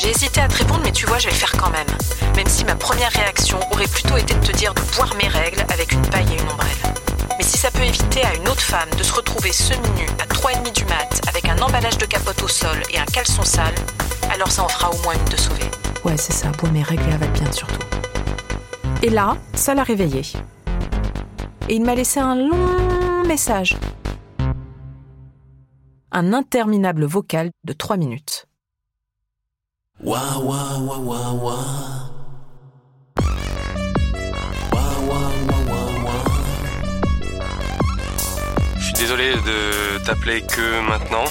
J'ai 0.00 0.10
hésité 0.10 0.40
à 0.40 0.46
te 0.46 0.54
répondre, 0.58 0.80
mais 0.84 0.92
tu 0.92 1.06
vois, 1.06 1.18
je 1.18 1.24
vais 1.24 1.32
le 1.32 1.36
faire 1.36 1.50
quand 1.58 1.70
même. 1.70 1.88
Même 2.36 2.46
si 2.46 2.64
ma 2.64 2.76
première 2.76 3.10
réaction 3.10 3.58
aurait 3.72 3.88
plutôt 3.88 4.16
été 4.16 4.32
de 4.32 4.46
te 4.46 4.52
dire 4.52 4.72
de 4.72 4.80
boire 4.94 5.12
mes 5.16 5.26
règles 5.26 5.60
avec 5.72 5.90
une 5.90 6.02
paille 6.02 6.32
et 6.32 6.40
une 6.40 6.48
ombrelle. 6.48 6.94
Mais 7.36 7.42
si 7.42 7.58
ça 7.58 7.72
peut 7.72 7.82
éviter 7.82 8.22
à 8.22 8.32
une 8.36 8.46
autre 8.48 8.60
femme 8.60 8.88
de 8.96 9.02
se 9.02 9.12
retrouver 9.12 9.50
semi-nue 9.50 10.06
à 10.20 10.26
3h30 10.32 10.72
du 10.72 10.84
mat 10.84 11.20
avec 11.28 11.48
un 11.48 11.58
emballage 11.58 11.98
de 11.98 12.06
capote 12.06 12.40
au 12.44 12.46
sol 12.46 12.80
et 12.92 12.98
un 13.00 13.04
caleçon 13.06 13.42
sale, 13.42 13.74
alors 14.32 14.52
ça 14.52 14.62
en 14.62 14.68
fera 14.68 14.88
au 14.88 14.98
moins 15.02 15.14
une 15.14 15.32
de 15.32 15.36
sauvée. 15.36 15.68
Ouais, 16.04 16.16
c'est 16.16 16.32
ça, 16.32 16.50
boire 16.50 16.70
mes 16.70 16.84
règles 16.84 17.02
et 17.10 17.14
avale 17.14 17.32
bien 17.32 17.50
surtout. 17.50 17.82
Et 19.02 19.10
là, 19.10 19.36
ça 19.54 19.74
l'a 19.74 19.82
réveillé. 19.82 20.22
Et 21.68 21.74
il 21.74 21.82
m'a 21.82 21.96
laissé 21.96 22.20
un 22.20 22.36
long 22.36 23.24
message. 23.26 23.76
Un 26.12 26.32
interminable 26.32 27.04
vocal 27.04 27.50
de 27.64 27.72
3 27.72 27.96
minutes. 27.96 28.47
Je 38.76 38.84
suis 38.84 38.92
désolé 38.94 39.34
de 39.34 39.98
t'appeler 40.04 40.42
que 40.42 40.80
maintenant. 40.88 41.24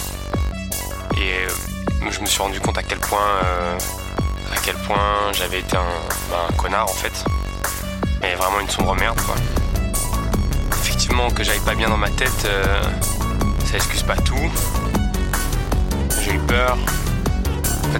Et 1.16 1.46
euh, 1.46 1.50
je 2.12 2.20
me 2.20 2.26
suis 2.26 2.42
rendu 2.42 2.60
compte 2.60 2.78
à 2.78 2.84
quel 2.84 3.00
point, 3.00 3.20
euh, 3.46 3.78
à 4.54 4.58
quel 4.66 4.76
point 4.76 5.32
j'avais 5.32 5.60
été 5.60 5.78
un, 5.78 5.86
bah, 6.30 6.48
un 6.50 6.54
connard 6.58 6.90
en 6.90 6.94
fait. 6.94 7.24
Mais 8.22 8.36
vraiment 8.36 8.60
une 8.60 8.70
sombre 8.70 8.96
merde 8.96 9.20
quoi. 9.22 9.36
Effectivement 10.82 11.30
que 11.30 11.44
j'aille 11.44 11.62
pas 11.62 11.76
bien 11.76 11.88
dans 11.88 11.98
ma 11.98 12.10
tête, 12.10 12.46
euh, 12.46 12.84
ça 13.66 13.78
excuse 13.78 14.04
pas 14.04 14.18
tout. 14.18 14.52
J'ai 16.22 16.34
eu 16.34 16.40
peur. 16.40 16.78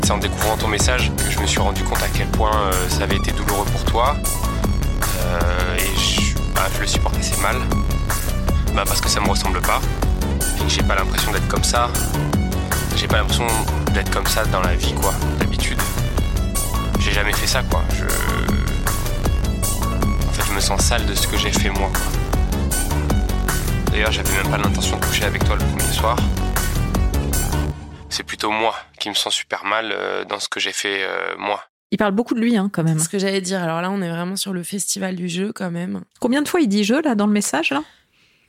C'est 0.04 0.14
en 0.14 0.20
découvrant 0.20 0.56
ton 0.56 0.70
message 0.70 1.12
que 1.18 1.30
je 1.30 1.38
me 1.40 1.46
suis 1.46 1.60
rendu 1.60 1.84
compte 1.84 2.02
à 2.02 2.08
quel 2.08 2.28
point 2.28 2.56
euh, 2.56 2.90
ça 2.90 3.04
avait 3.04 3.18
été 3.18 3.32
douloureux 3.34 3.66
pour 3.66 3.84
toi. 3.84 4.16
Euh, 5.20 5.76
et 5.78 6.00
je, 6.00 6.34
bah, 6.56 6.68
le 6.80 6.88
supporte 6.88 7.18
assez 7.18 7.36
mal. 7.42 7.58
Bah 8.74 8.84
parce 8.88 9.02
que 9.02 9.10
ça 9.10 9.20
me 9.20 9.28
ressemble 9.28 9.60
pas. 9.62 9.82
Et 10.66 10.70
j'ai 10.70 10.82
pas 10.84 10.96
l'impression 10.96 11.32
d'être 11.34 11.48
comme 11.50 11.64
ça. 11.64 11.90
J'ai 12.96 13.08
pas 13.08 13.18
l'impression 13.18 13.48
d'être 13.94 14.10
comme 14.10 14.28
ça 14.28 14.46
dans 14.46 14.62
la 14.62 14.76
vie, 14.76 14.94
quoi, 14.94 15.14
d'habitude. 15.40 15.82
J'ai 17.00 17.12
jamais 17.12 17.34
fait 17.34 17.48
ça, 17.48 17.62
quoi. 17.64 17.84
Je. 17.98 18.06
En 20.26 20.32
fait, 20.32 20.44
je 20.48 20.54
me 20.54 20.62
sens 20.62 20.80
sale 20.82 21.06
de 21.06 21.16
ce 21.16 21.28
que 21.28 21.38
j'ai 21.38 21.52
fait 21.52 21.70
moi. 21.70 21.90
D'ailleurs, 23.92 24.14
j'avais 24.14 24.32
même 24.32 24.50
pas 24.50 24.58
l'intention 24.58 24.98
de 24.98 25.06
coucher 25.06 25.26
avec 25.26 25.44
toi 25.44 25.58
le 25.58 25.66
premier 25.66 25.92
soir. 25.92 26.16
C'est 28.10 28.24
plutôt 28.24 28.52
moi 28.52 28.76
qui 29.00 29.10
me 29.10 29.14
sens 29.14 29.34
super 29.34 29.66
mal 29.66 29.92
euh, 29.92 30.26
dans 30.26 30.40
ce 30.40 30.50
que 30.50 30.60
j'ai 30.60 30.72
fait 30.72 31.04
euh, 31.04 31.36
moi. 31.38 31.62
Il 31.92 31.98
parle 31.98 32.14
beaucoup 32.14 32.34
de 32.34 32.40
lui, 32.40 32.58
hein, 32.58 32.70
quand 32.72 32.84
même. 32.84 33.00
Ce 33.00 33.10
que 33.10 33.20
j'allais 33.20 33.42
dire. 33.42 33.62
Alors 33.62 33.82
là, 33.82 33.90
on 33.92 34.02
est 34.02 34.10
vraiment 34.10 34.36
sur 34.36 34.54
le 34.54 34.64
festival 34.64 35.16
du 35.16 35.30
jeu, 35.30 35.54
quand 35.54 35.72
même. 35.72 36.02
Combien 36.20 36.42
de 36.42 36.48
fois 36.48 36.60
il 36.60 36.68
dit 36.68 36.84
jeu, 36.84 37.02
là, 37.02 37.16
dans 37.16 37.28
le 37.28 37.34
message, 37.34 37.72
là? 37.72 37.84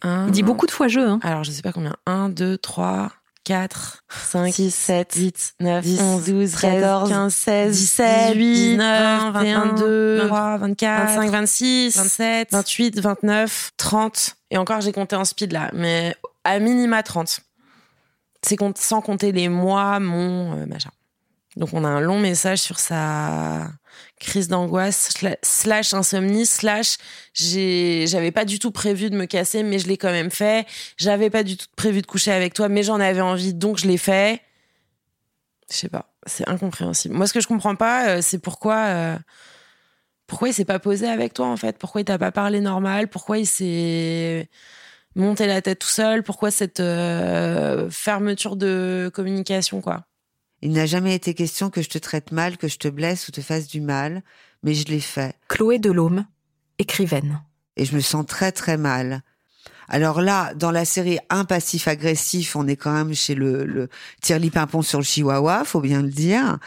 Un, 0.03 0.27
Il 0.27 0.33
dit 0.33 0.43
beaucoup 0.43 0.67
de 0.67 0.71
fois 0.71 0.89
jeu, 0.89 1.07
hein. 1.07 1.21
Alors, 1.23 1.45
je 1.45 1.51
sais 1.51 1.63
pas 1.63 1.73
combien. 1.73 1.97
1, 2.07 2.29
2, 2.31 2.59
3, 2.59 3.11
4, 3.45 4.05
5, 4.09 4.55
6, 4.55 4.75
7, 4.75 5.15
8, 5.17 5.55
9, 5.61 5.85
10, 5.85 6.01
11, 6.01 6.25
12, 6.25 6.57
14, 6.57 7.09
15, 7.09 7.35
16, 7.35 7.79
17, 7.79 8.33
18, 8.35 8.71
19, 8.71 9.33
22, 9.33 10.17
23, 10.19 10.57
24, 10.59 11.07
25, 11.07 11.31
26, 11.31 11.97
27, 11.97 12.49
28, 12.53 13.01
29, 13.01 13.71
30. 13.77 14.37
Et 14.51 14.59
encore, 14.59 14.81
j'ai 14.81 14.93
compté 14.93 15.17
en 15.17 15.25
speed 15.25 15.53
là, 15.53 15.71
mais 15.73 16.15
à 16.45 16.59
minima 16.59 17.03
30. 17.03 17.41
C'est 18.43 18.57
sans 18.79 19.01
compter 19.01 19.33
les 19.33 19.49
mois, 19.49 20.01
mon 20.01 20.57
euh, 20.57 20.67
machin. 20.67 20.91
Donc, 21.57 21.71
on 21.73 21.85
a 21.85 21.89
un 21.89 22.01
long 22.01 22.21
message 22.21 22.59
sur 22.61 22.79
sa 22.79 23.69
crise 24.21 24.49
d'angoisse 24.49 25.11
sla- 25.11 25.39
slash 25.43 25.95
insomnie 25.95 26.47
slash 26.47 26.97
j'avais 27.35 28.31
pas 28.31 28.45
du 28.45 28.59
tout 28.59 28.71
prévu 28.71 29.11
de 29.11 29.17
me 29.17 29.25
casser 29.27 29.63
mais 29.63 29.79
je 29.79 29.89
l'ai 29.89 29.97
quand 29.97 30.11
même 30.11 30.31
fait. 30.31 30.67
J'avais 30.97 31.31
pas 31.31 31.43
du 31.43 31.57
tout 31.57 31.67
prévu 31.77 32.01
de 32.01 32.07
coucher 32.07 32.33
avec 32.33 32.55
toi 32.55 32.69
mais 32.69 32.83
j'en 32.83 33.01
avais 33.01 33.21
envie 33.21 33.55
donc 33.55 33.79
je 33.79 33.87
l'ai 33.87 33.97
fait. 33.99 34.41
Je 35.71 35.77
sais 35.77 35.89
pas 35.89 36.13
c'est 36.27 36.49
incompréhensible. 36.49 37.15
Moi 37.15 37.27
ce 37.27 37.33
que 37.33 37.41
je 37.41 37.49
comprends 37.49 37.75
pas 37.77 38.09
euh, 38.09 38.23
c'est 38.23 38.39
pourquoi 38.39 38.77
euh, 38.77 39.19
pourquoi 40.27 40.49
il 40.49 40.55
s'est 40.55 40.65
pas 40.65 40.79
posé 40.79 41.09
avec 41.09 41.33
toi 41.33 41.47
en 41.47 41.57
fait? 41.57 41.79
Pourquoi 41.79 42.03
il 42.03 42.05
t'a 42.05 42.19
pas 42.19 42.33
parlé 42.33 42.61
normal? 42.61 43.09
Pourquoi 43.09 43.39
il 43.39 43.47
s'est 43.47 44.49
monté 45.15 45.47
la 45.47 45.63
tête 45.63 45.79
tout 45.79 45.89
seul 45.89 46.23
pourquoi 46.23 46.51
cette 46.51 46.81
euh, 46.81 47.89
fermeture 47.91 48.57
de 48.57 49.11
communication 49.15 49.81
quoi? 49.81 50.05
Il 50.61 50.73
n'a 50.73 50.87
jamais 50.87 51.15
été 51.15 51.35
question 51.35 51.71
que 51.71 51.83
je 51.83 51.89
te 51.89 51.99
traite 51.99 52.33
mal, 52.33 52.57
que 52.57 52.67
je 52.67 52.79
te 52.79 52.89
blesse 52.89 53.29
ou 53.29 53.33
te 53.33 53.41
fasse 53.41 53.69
du 53.69 53.81
mal, 53.81 54.23
mais 54.65 54.75
je 54.75 54.87
l'ai 54.87 55.01
fait. 55.01 55.37
Chloé 55.49 55.79
Delhomme, 55.79 56.27
écrivaine. 56.79 57.41
Et 57.77 57.85
je 57.85 57.95
me 57.95 58.01
sens 58.01 58.27
très 58.27 58.51
très 58.51 58.77
mal. 58.77 59.23
Alors 59.89 60.21
là, 60.21 60.53
dans 60.55 60.71
la 60.73 60.85
série 60.85 61.19
Un 61.31 61.45
passif 61.45 61.89
agressif, 61.89 62.57
on 62.57 62.67
est 62.67 62.77
quand 62.77 62.93
même 62.93 63.15
chez 63.15 63.35
le, 63.35 63.65
le 63.65 63.89
Tirli 64.21 64.51
Pimpon 64.51 64.83
sur 64.83 64.99
le 64.99 65.05
chihuahua, 65.05 65.65
faut 65.65 65.81
bien 65.81 66.03
le 66.03 66.11
dire. 66.11 66.59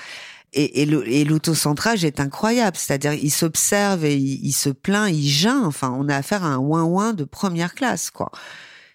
Et, 0.54 0.82
et 0.84 1.24
l'autocentrage 1.26 2.04
est 2.04 2.20
incroyable, 2.20 2.76
c'est-à-dire 2.78 3.14
il 3.14 3.32
s'observe 3.32 4.04
et 4.06 4.16
il, 4.18 4.46
il 4.46 4.52
se 4.54 4.70
plaint, 4.70 5.10
il 5.14 5.28
geint. 5.30 5.64
Enfin, 5.66 5.96
on 5.98 6.10
a 6.10 6.16
affaire 6.18 6.44
à 6.44 6.50
un 6.50 6.58
ouin-ouin 6.58 7.14
de 7.14 7.24
première 7.24 7.74
classe, 7.74 8.12
quoi. 8.12 8.32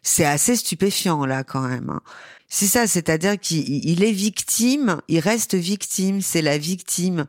c'est 0.02 0.24
assez 0.26 0.56
stupéfiant 0.56 1.26
là 1.26 1.44
quand 1.44 1.62
même. 1.62 1.90
hein. 1.90 2.00
C'est 2.48 2.66
ça, 2.66 2.86
c'est-à-dire 2.86 3.38
qu'il 3.40 3.68
il 3.86 4.04
est 4.04 4.12
victime, 4.12 5.00
il 5.08 5.18
reste 5.20 5.54
victime, 5.56 6.20
c'est 6.22 6.42
la 6.42 6.58
victime. 6.58 7.26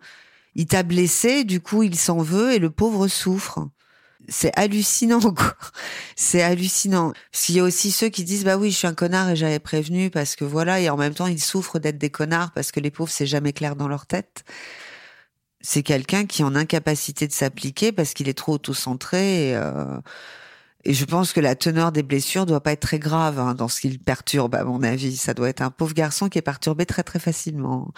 Il 0.56 0.68
t'a 0.68 0.84
blessé, 0.84 1.44
du 1.44 1.60
coup 1.62 1.84
il 1.84 1.96
s'en 1.98 2.20
veut 2.20 2.54
et 2.54 2.60
le 2.60 2.70
pauvre 2.72 3.08
souffre. 3.08 3.68
C'est 4.30 4.52
hallucinant, 4.58 5.20
quoi. 5.34 5.56
C'est 6.16 6.42
hallucinant. 6.42 7.14
Qu'il 7.32 7.56
y 7.56 7.60
a 7.60 7.64
aussi 7.64 7.92
ceux 7.92 8.10
qui 8.10 8.24
disent, 8.24 8.44
bah 8.44 8.58
oui, 8.58 8.72
je 8.72 8.78
suis 8.78 8.88
un 8.88 8.94
connard 8.94 9.30
et 9.30 9.36
j'avais 9.36 9.60
prévenu 9.60 10.10
parce 10.10 10.36
que 10.36 10.44
voilà, 10.44 10.80
et 10.82 10.90
en 10.90 10.98
même 10.98 11.14
temps, 11.14 11.28
ils 11.28 11.42
souffrent 11.42 11.80
d'être 11.80 11.98
des 11.98 12.10
connards 12.10 12.52
parce 12.52 12.72
que 12.72 12.80
les 12.80 12.92
pauvres, 12.92 13.12
c'est 13.12 13.26
jamais 13.26 13.54
clair 13.54 13.76
dans 13.76 13.88
leur 13.88 14.06
tête. 14.06 14.44
C'est 15.62 15.84
quelqu'un 15.84 16.26
qui 16.26 16.42
est 16.42 16.46
en 16.46 16.56
incapacité 16.56 17.28
de 17.28 17.34
s'appliquer 17.34 17.92
parce 17.92 18.14
qu'il 18.14 18.30
est 18.30 18.38
trop 18.38 18.54
auto-centré 18.54 19.50
et, 19.50 19.56
euh, 19.56 20.00
et 20.88 20.94
je 20.94 21.04
pense 21.04 21.34
que 21.34 21.42
la 21.42 21.54
teneur 21.54 21.92
des 21.92 22.02
blessures 22.02 22.46
doit 22.46 22.62
pas 22.62 22.72
être 22.72 22.80
très 22.80 22.98
grave 22.98 23.40
hein, 23.40 23.56
dans 23.56 23.68
ce 23.68 23.82
qu'il 23.82 24.00
perturbe, 24.00 24.56
à 24.56 24.64
mon 24.64 24.84
avis. 24.84 25.18
Ça 25.18 25.34
doit 25.34 25.50
être 25.50 25.60
un 25.60 25.70
pauvre 25.70 25.94
garçon 25.94 26.30
qui 26.30 26.38
est 26.38 26.42
perturbé 26.42 26.86
très 26.86 27.04
très 27.04 27.20
facilement. 27.20 27.92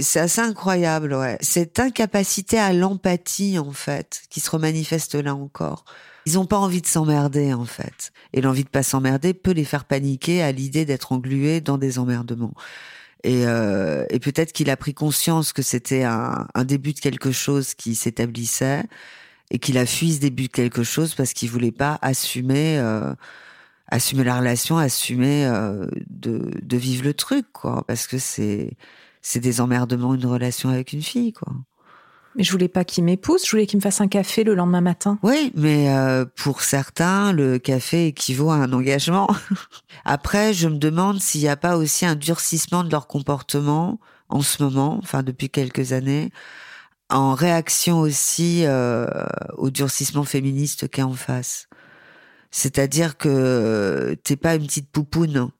C'est 0.00 0.18
assez 0.18 0.40
incroyable, 0.40 1.14
ouais. 1.14 1.38
Cette 1.40 1.78
incapacité 1.78 2.58
à 2.58 2.72
l'empathie, 2.72 3.60
en 3.60 3.70
fait, 3.70 4.22
qui 4.28 4.40
se 4.40 4.50
remanifeste 4.50 5.14
là 5.14 5.36
encore. 5.36 5.84
Ils 6.26 6.36
ont 6.36 6.44
pas 6.44 6.58
envie 6.58 6.82
de 6.82 6.86
s'emmerder, 6.88 7.54
en 7.54 7.64
fait. 7.64 8.12
Et 8.32 8.40
l'envie 8.40 8.64
de 8.64 8.68
pas 8.68 8.82
s'emmerder 8.82 9.34
peut 9.34 9.52
les 9.52 9.64
faire 9.64 9.84
paniquer 9.84 10.42
à 10.42 10.50
l'idée 10.50 10.84
d'être 10.84 11.12
englués 11.12 11.60
dans 11.60 11.78
des 11.78 12.00
emmerdements. 12.00 12.54
Et, 13.22 13.46
euh, 13.46 14.04
et 14.10 14.18
peut-être 14.18 14.52
qu'il 14.52 14.68
a 14.68 14.76
pris 14.76 14.94
conscience 14.94 15.52
que 15.52 15.62
c'était 15.62 16.02
un 16.02 16.64
début 16.64 16.92
de 16.92 16.98
quelque 16.98 17.30
chose 17.30 17.74
qui 17.74 17.94
s'établissait 17.94 18.82
et 19.52 19.58
qu'il 19.58 19.78
a 19.78 19.86
fui 19.86 20.14
ce 20.14 20.20
début 20.20 20.44
de 20.44 20.48
quelque 20.48 20.82
chose 20.82 21.14
parce 21.14 21.34
qu'il 21.34 21.50
voulait 21.50 21.70
pas 21.70 21.98
assumer 22.02 22.78
euh, 22.78 23.14
assumer 23.88 24.24
la 24.24 24.38
relation, 24.38 24.78
assumer 24.78 25.46
euh, 25.46 25.86
de, 26.08 26.50
de 26.62 26.76
vivre 26.76 27.04
le 27.04 27.14
truc 27.14 27.46
quoi 27.52 27.84
parce 27.86 28.08
que 28.08 28.18
c'est 28.18 28.76
c'est 29.20 29.40
des 29.40 29.60
emmerdements 29.60 30.14
une 30.14 30.26
relation 30.26 30.70
avec 30.70 30.92
une 30.92 31.02
fille 31.02 31.32
quoi. 31.32 31.52
Mais 32.34 32.44
je 32.44 32.50
voulais 32.50 32.68
pas 32.68 32.82
qu'il 32.82 33.04
m'épouse, 33.04 33.44
je 33.44 33.50
voulais 33.50 33.66
qu'il 33.66 33.76
me 33.76 33.82
fasse 33.82 34.00
un 34.00 34.08
café 34.08 34.42
le 34.42 34.54
lendemain 34.54 34.80
matin. 34.80 35.18
Oui, 35.22 35.52
mais 35.54 35.94
euh, 35.94 36.24
pour 36.24 36.62
certains, 36.62 37.30
le 37.30 37.58
café 37.58 38.06
équivaut 38.06 38.50
à 38.50 38.54
un 38.54 38.72
engagement. 38.72 39.28
Après, 40.06 40.54
je 40.54 40.66
me 40.68 40.78
demande 40.78 41.20
s'il 41.20 41.42
n'y 41.42 41.48
a 41.50 41.58
pas 41.58 41.76
aussi 41.76 42.06
un 42.06 42.14
durcissement 42.14 42.84
de 42.84 42.90
leur 42.90 43.06
comportement 43.06 44.00
en 44.30 44.40
ce 44.40 44.62
moment, 44.62 44.98
enfin 45.02 45.22
depuis 45.22 45.50
quelques 45.50 45.92
années, 45.92 46.30
en 47.12 47.34
réaction 47.34 48.00
aussi 48.00 48.64
euh, 48.64 49.06
au 49.56 49.70
durcissement 49.70 50.24
féministe 50.24 50.88
qui 50.88 51.00
est 51.00 51.04
en 51.04 51.12
face. 51.12 51.68
C'est-à-dire 52.50 53.16
que 53.16 54.16
t'es 54.24 54.36
pas 54.36 54.54
une 54.54 54.66
petite 54.66 54.90
poupoune, 54.90 55.50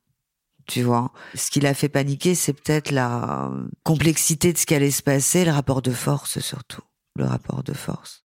tu 0.67 0.83
vois. 0.83 1.13
Ce 1.35 1.51
qui 1.51 1.61
l'a 1.61 1.75
fait 1.75 1.89
paniquer, 1.89 2.35
c'est 2.35 2.53
peut-être 2.53 2.91
la 2.91 3.51
complexité 3.83 4.53
de 4.53 4.59
ce 4.59 4.67
qui 4.67 4.75
allait 4.75 4.91
se 4.91 5.03
passer, 5.03 5.45
le 5.45 5.53
rapport 5.53 5.83
de 5.83 5.91
force 5.91 6.39
surtout, 6.41 6.83
le 7.17 7.25
rapport 7.25 7.63
de 7.63 7.73
force. 7.73 8.25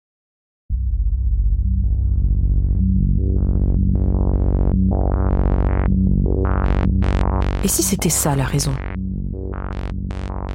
Et 7.62 7.68
si 7.68 7.82
c'était 7.82 8.10
ça 8.10 8.36
la 8.36 8.44
raison? 8.44 8.74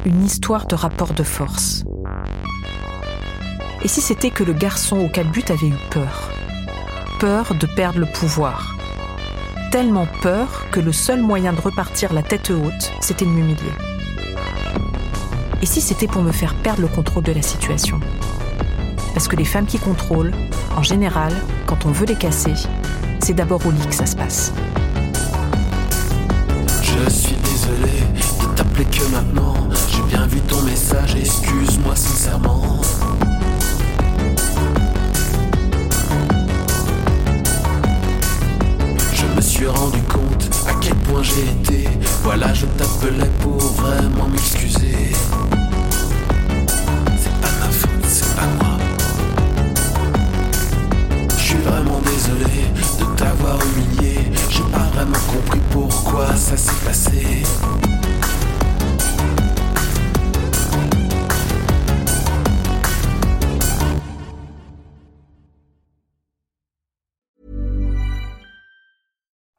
Une 0.05 0.23
histoire 0.23 0.67
de 0.67 0.75
rapport 0.75 1.13
de 1.13 1.23
force. 1.23 1.83
Et 3.81 3.87
si 3.87 4.01
c'était 4.01 4.29
que 4.29 4.43
le 4.43 4.51
garçon 4.51 4.97
au 4.97 5.07
calbut 5.07 5.45
avait 5.49 5.67
eu 5.67 5.77
peur? 5.89 6.29
Peur 7.19 7.55
de 7.55 7.65
perdre 7.65 7.99
le 7.99 8.05
pouvoir. 8.07 8.75
Tellement 9.71 10.07
peur 10.21 10.65
que 10.71 10.81
le 10.81 10.91
seul 10.91 11.21
moyen 11.21 11.53
de 11.53 11.61
repartir 11.61 12.11
la 12.11 12.21
tête 12.21 12.49
haute, 12.49 12.91
c'était 12.99 13.23
de 13.23 13.29
m'humilier. 13.29 13.71
Et 15.61 15.65
si 15.65 15.79
c'était 15.79 16.07
pour 16.07 16.23
me 16.23 16.33
faire 16.33 16.55
perdre 16.55 16.81
le 16.81 16.87
contrôle 16.87 17.23
de 17.23 17.31
la 17.31 17.41
situation? 17.41 18.01
Parce 19.13 19.29
que 19.29 19.37
les 19.37 19.45
femmes 19.45 19.65
qui 19.65 19.79
contrôlent, 19.79 20.33
en 20.75 20.83
général, 20.83 21.33
quand 21.65 21.85
on 21.85 21.91
veut 21.91 22.05
les 22.05 22.15
casser, 22.15 22.53
c'est 23.21 23.33
d'abord 23.33 23.65
au 23.65 23.71
lit 23.71 23.87
que 23.87 23.95
ça 23.95 24.05
se 24.05 24.15
passe. 24.15 24.51
Je 26.81 27.09
suis 27.09 27.35
désolé 27.35 28.03
de 28.41 28.55
t'appeler 28.55 28.85
que 28.85 29.03
maintenant. 29.11 29.55
J'ai 29.89 30.01
bien 30.03 30.27
vu 30.27 30.41
ton 30.41 30.61
message, 30.63 31.15
excuse-moi 31.15 31.95
sincèrement. 31.95 32.81
Suis 39.59 39.67
rendu 39.67 40.01
compte 40.03 40.49
à 40.69 40.73
quel 40.79 40.95
point 40.95 41.21
j'ai 41.21 41.41
été. 41.41 41.89
Voilà, 42.23 42.53
je 42.53 42.65
t'appelais 42.65 43.29
pour 43.41 43.57
vraiment 43.57 44.29
m'excuser. 44.29 45.11
C'est 47.17 47.41
pas 47.41 47.51
ma 47.59 47.69
faute, 47.69 48.05
c'est 48.07 48.35
pas 48.37 48.47
moi. 48.57 48.77
Je 51.37 51.43
suis 51.43 51.57
vraiment 51.57 51.99
désolé 52.05 52.69
de 52.99 53.15
t'avoir 53.17 53.59
humilié. 53.75 54.31
J'ai 54.49 54.63
pas 54.63 54.87
vraiment 54.93 55.19
compris 55.27 55.59
pourquoi 55.71 56.33
ça 56.37 56.55
s'est 56.55 56.85
passé. 56.85 57.43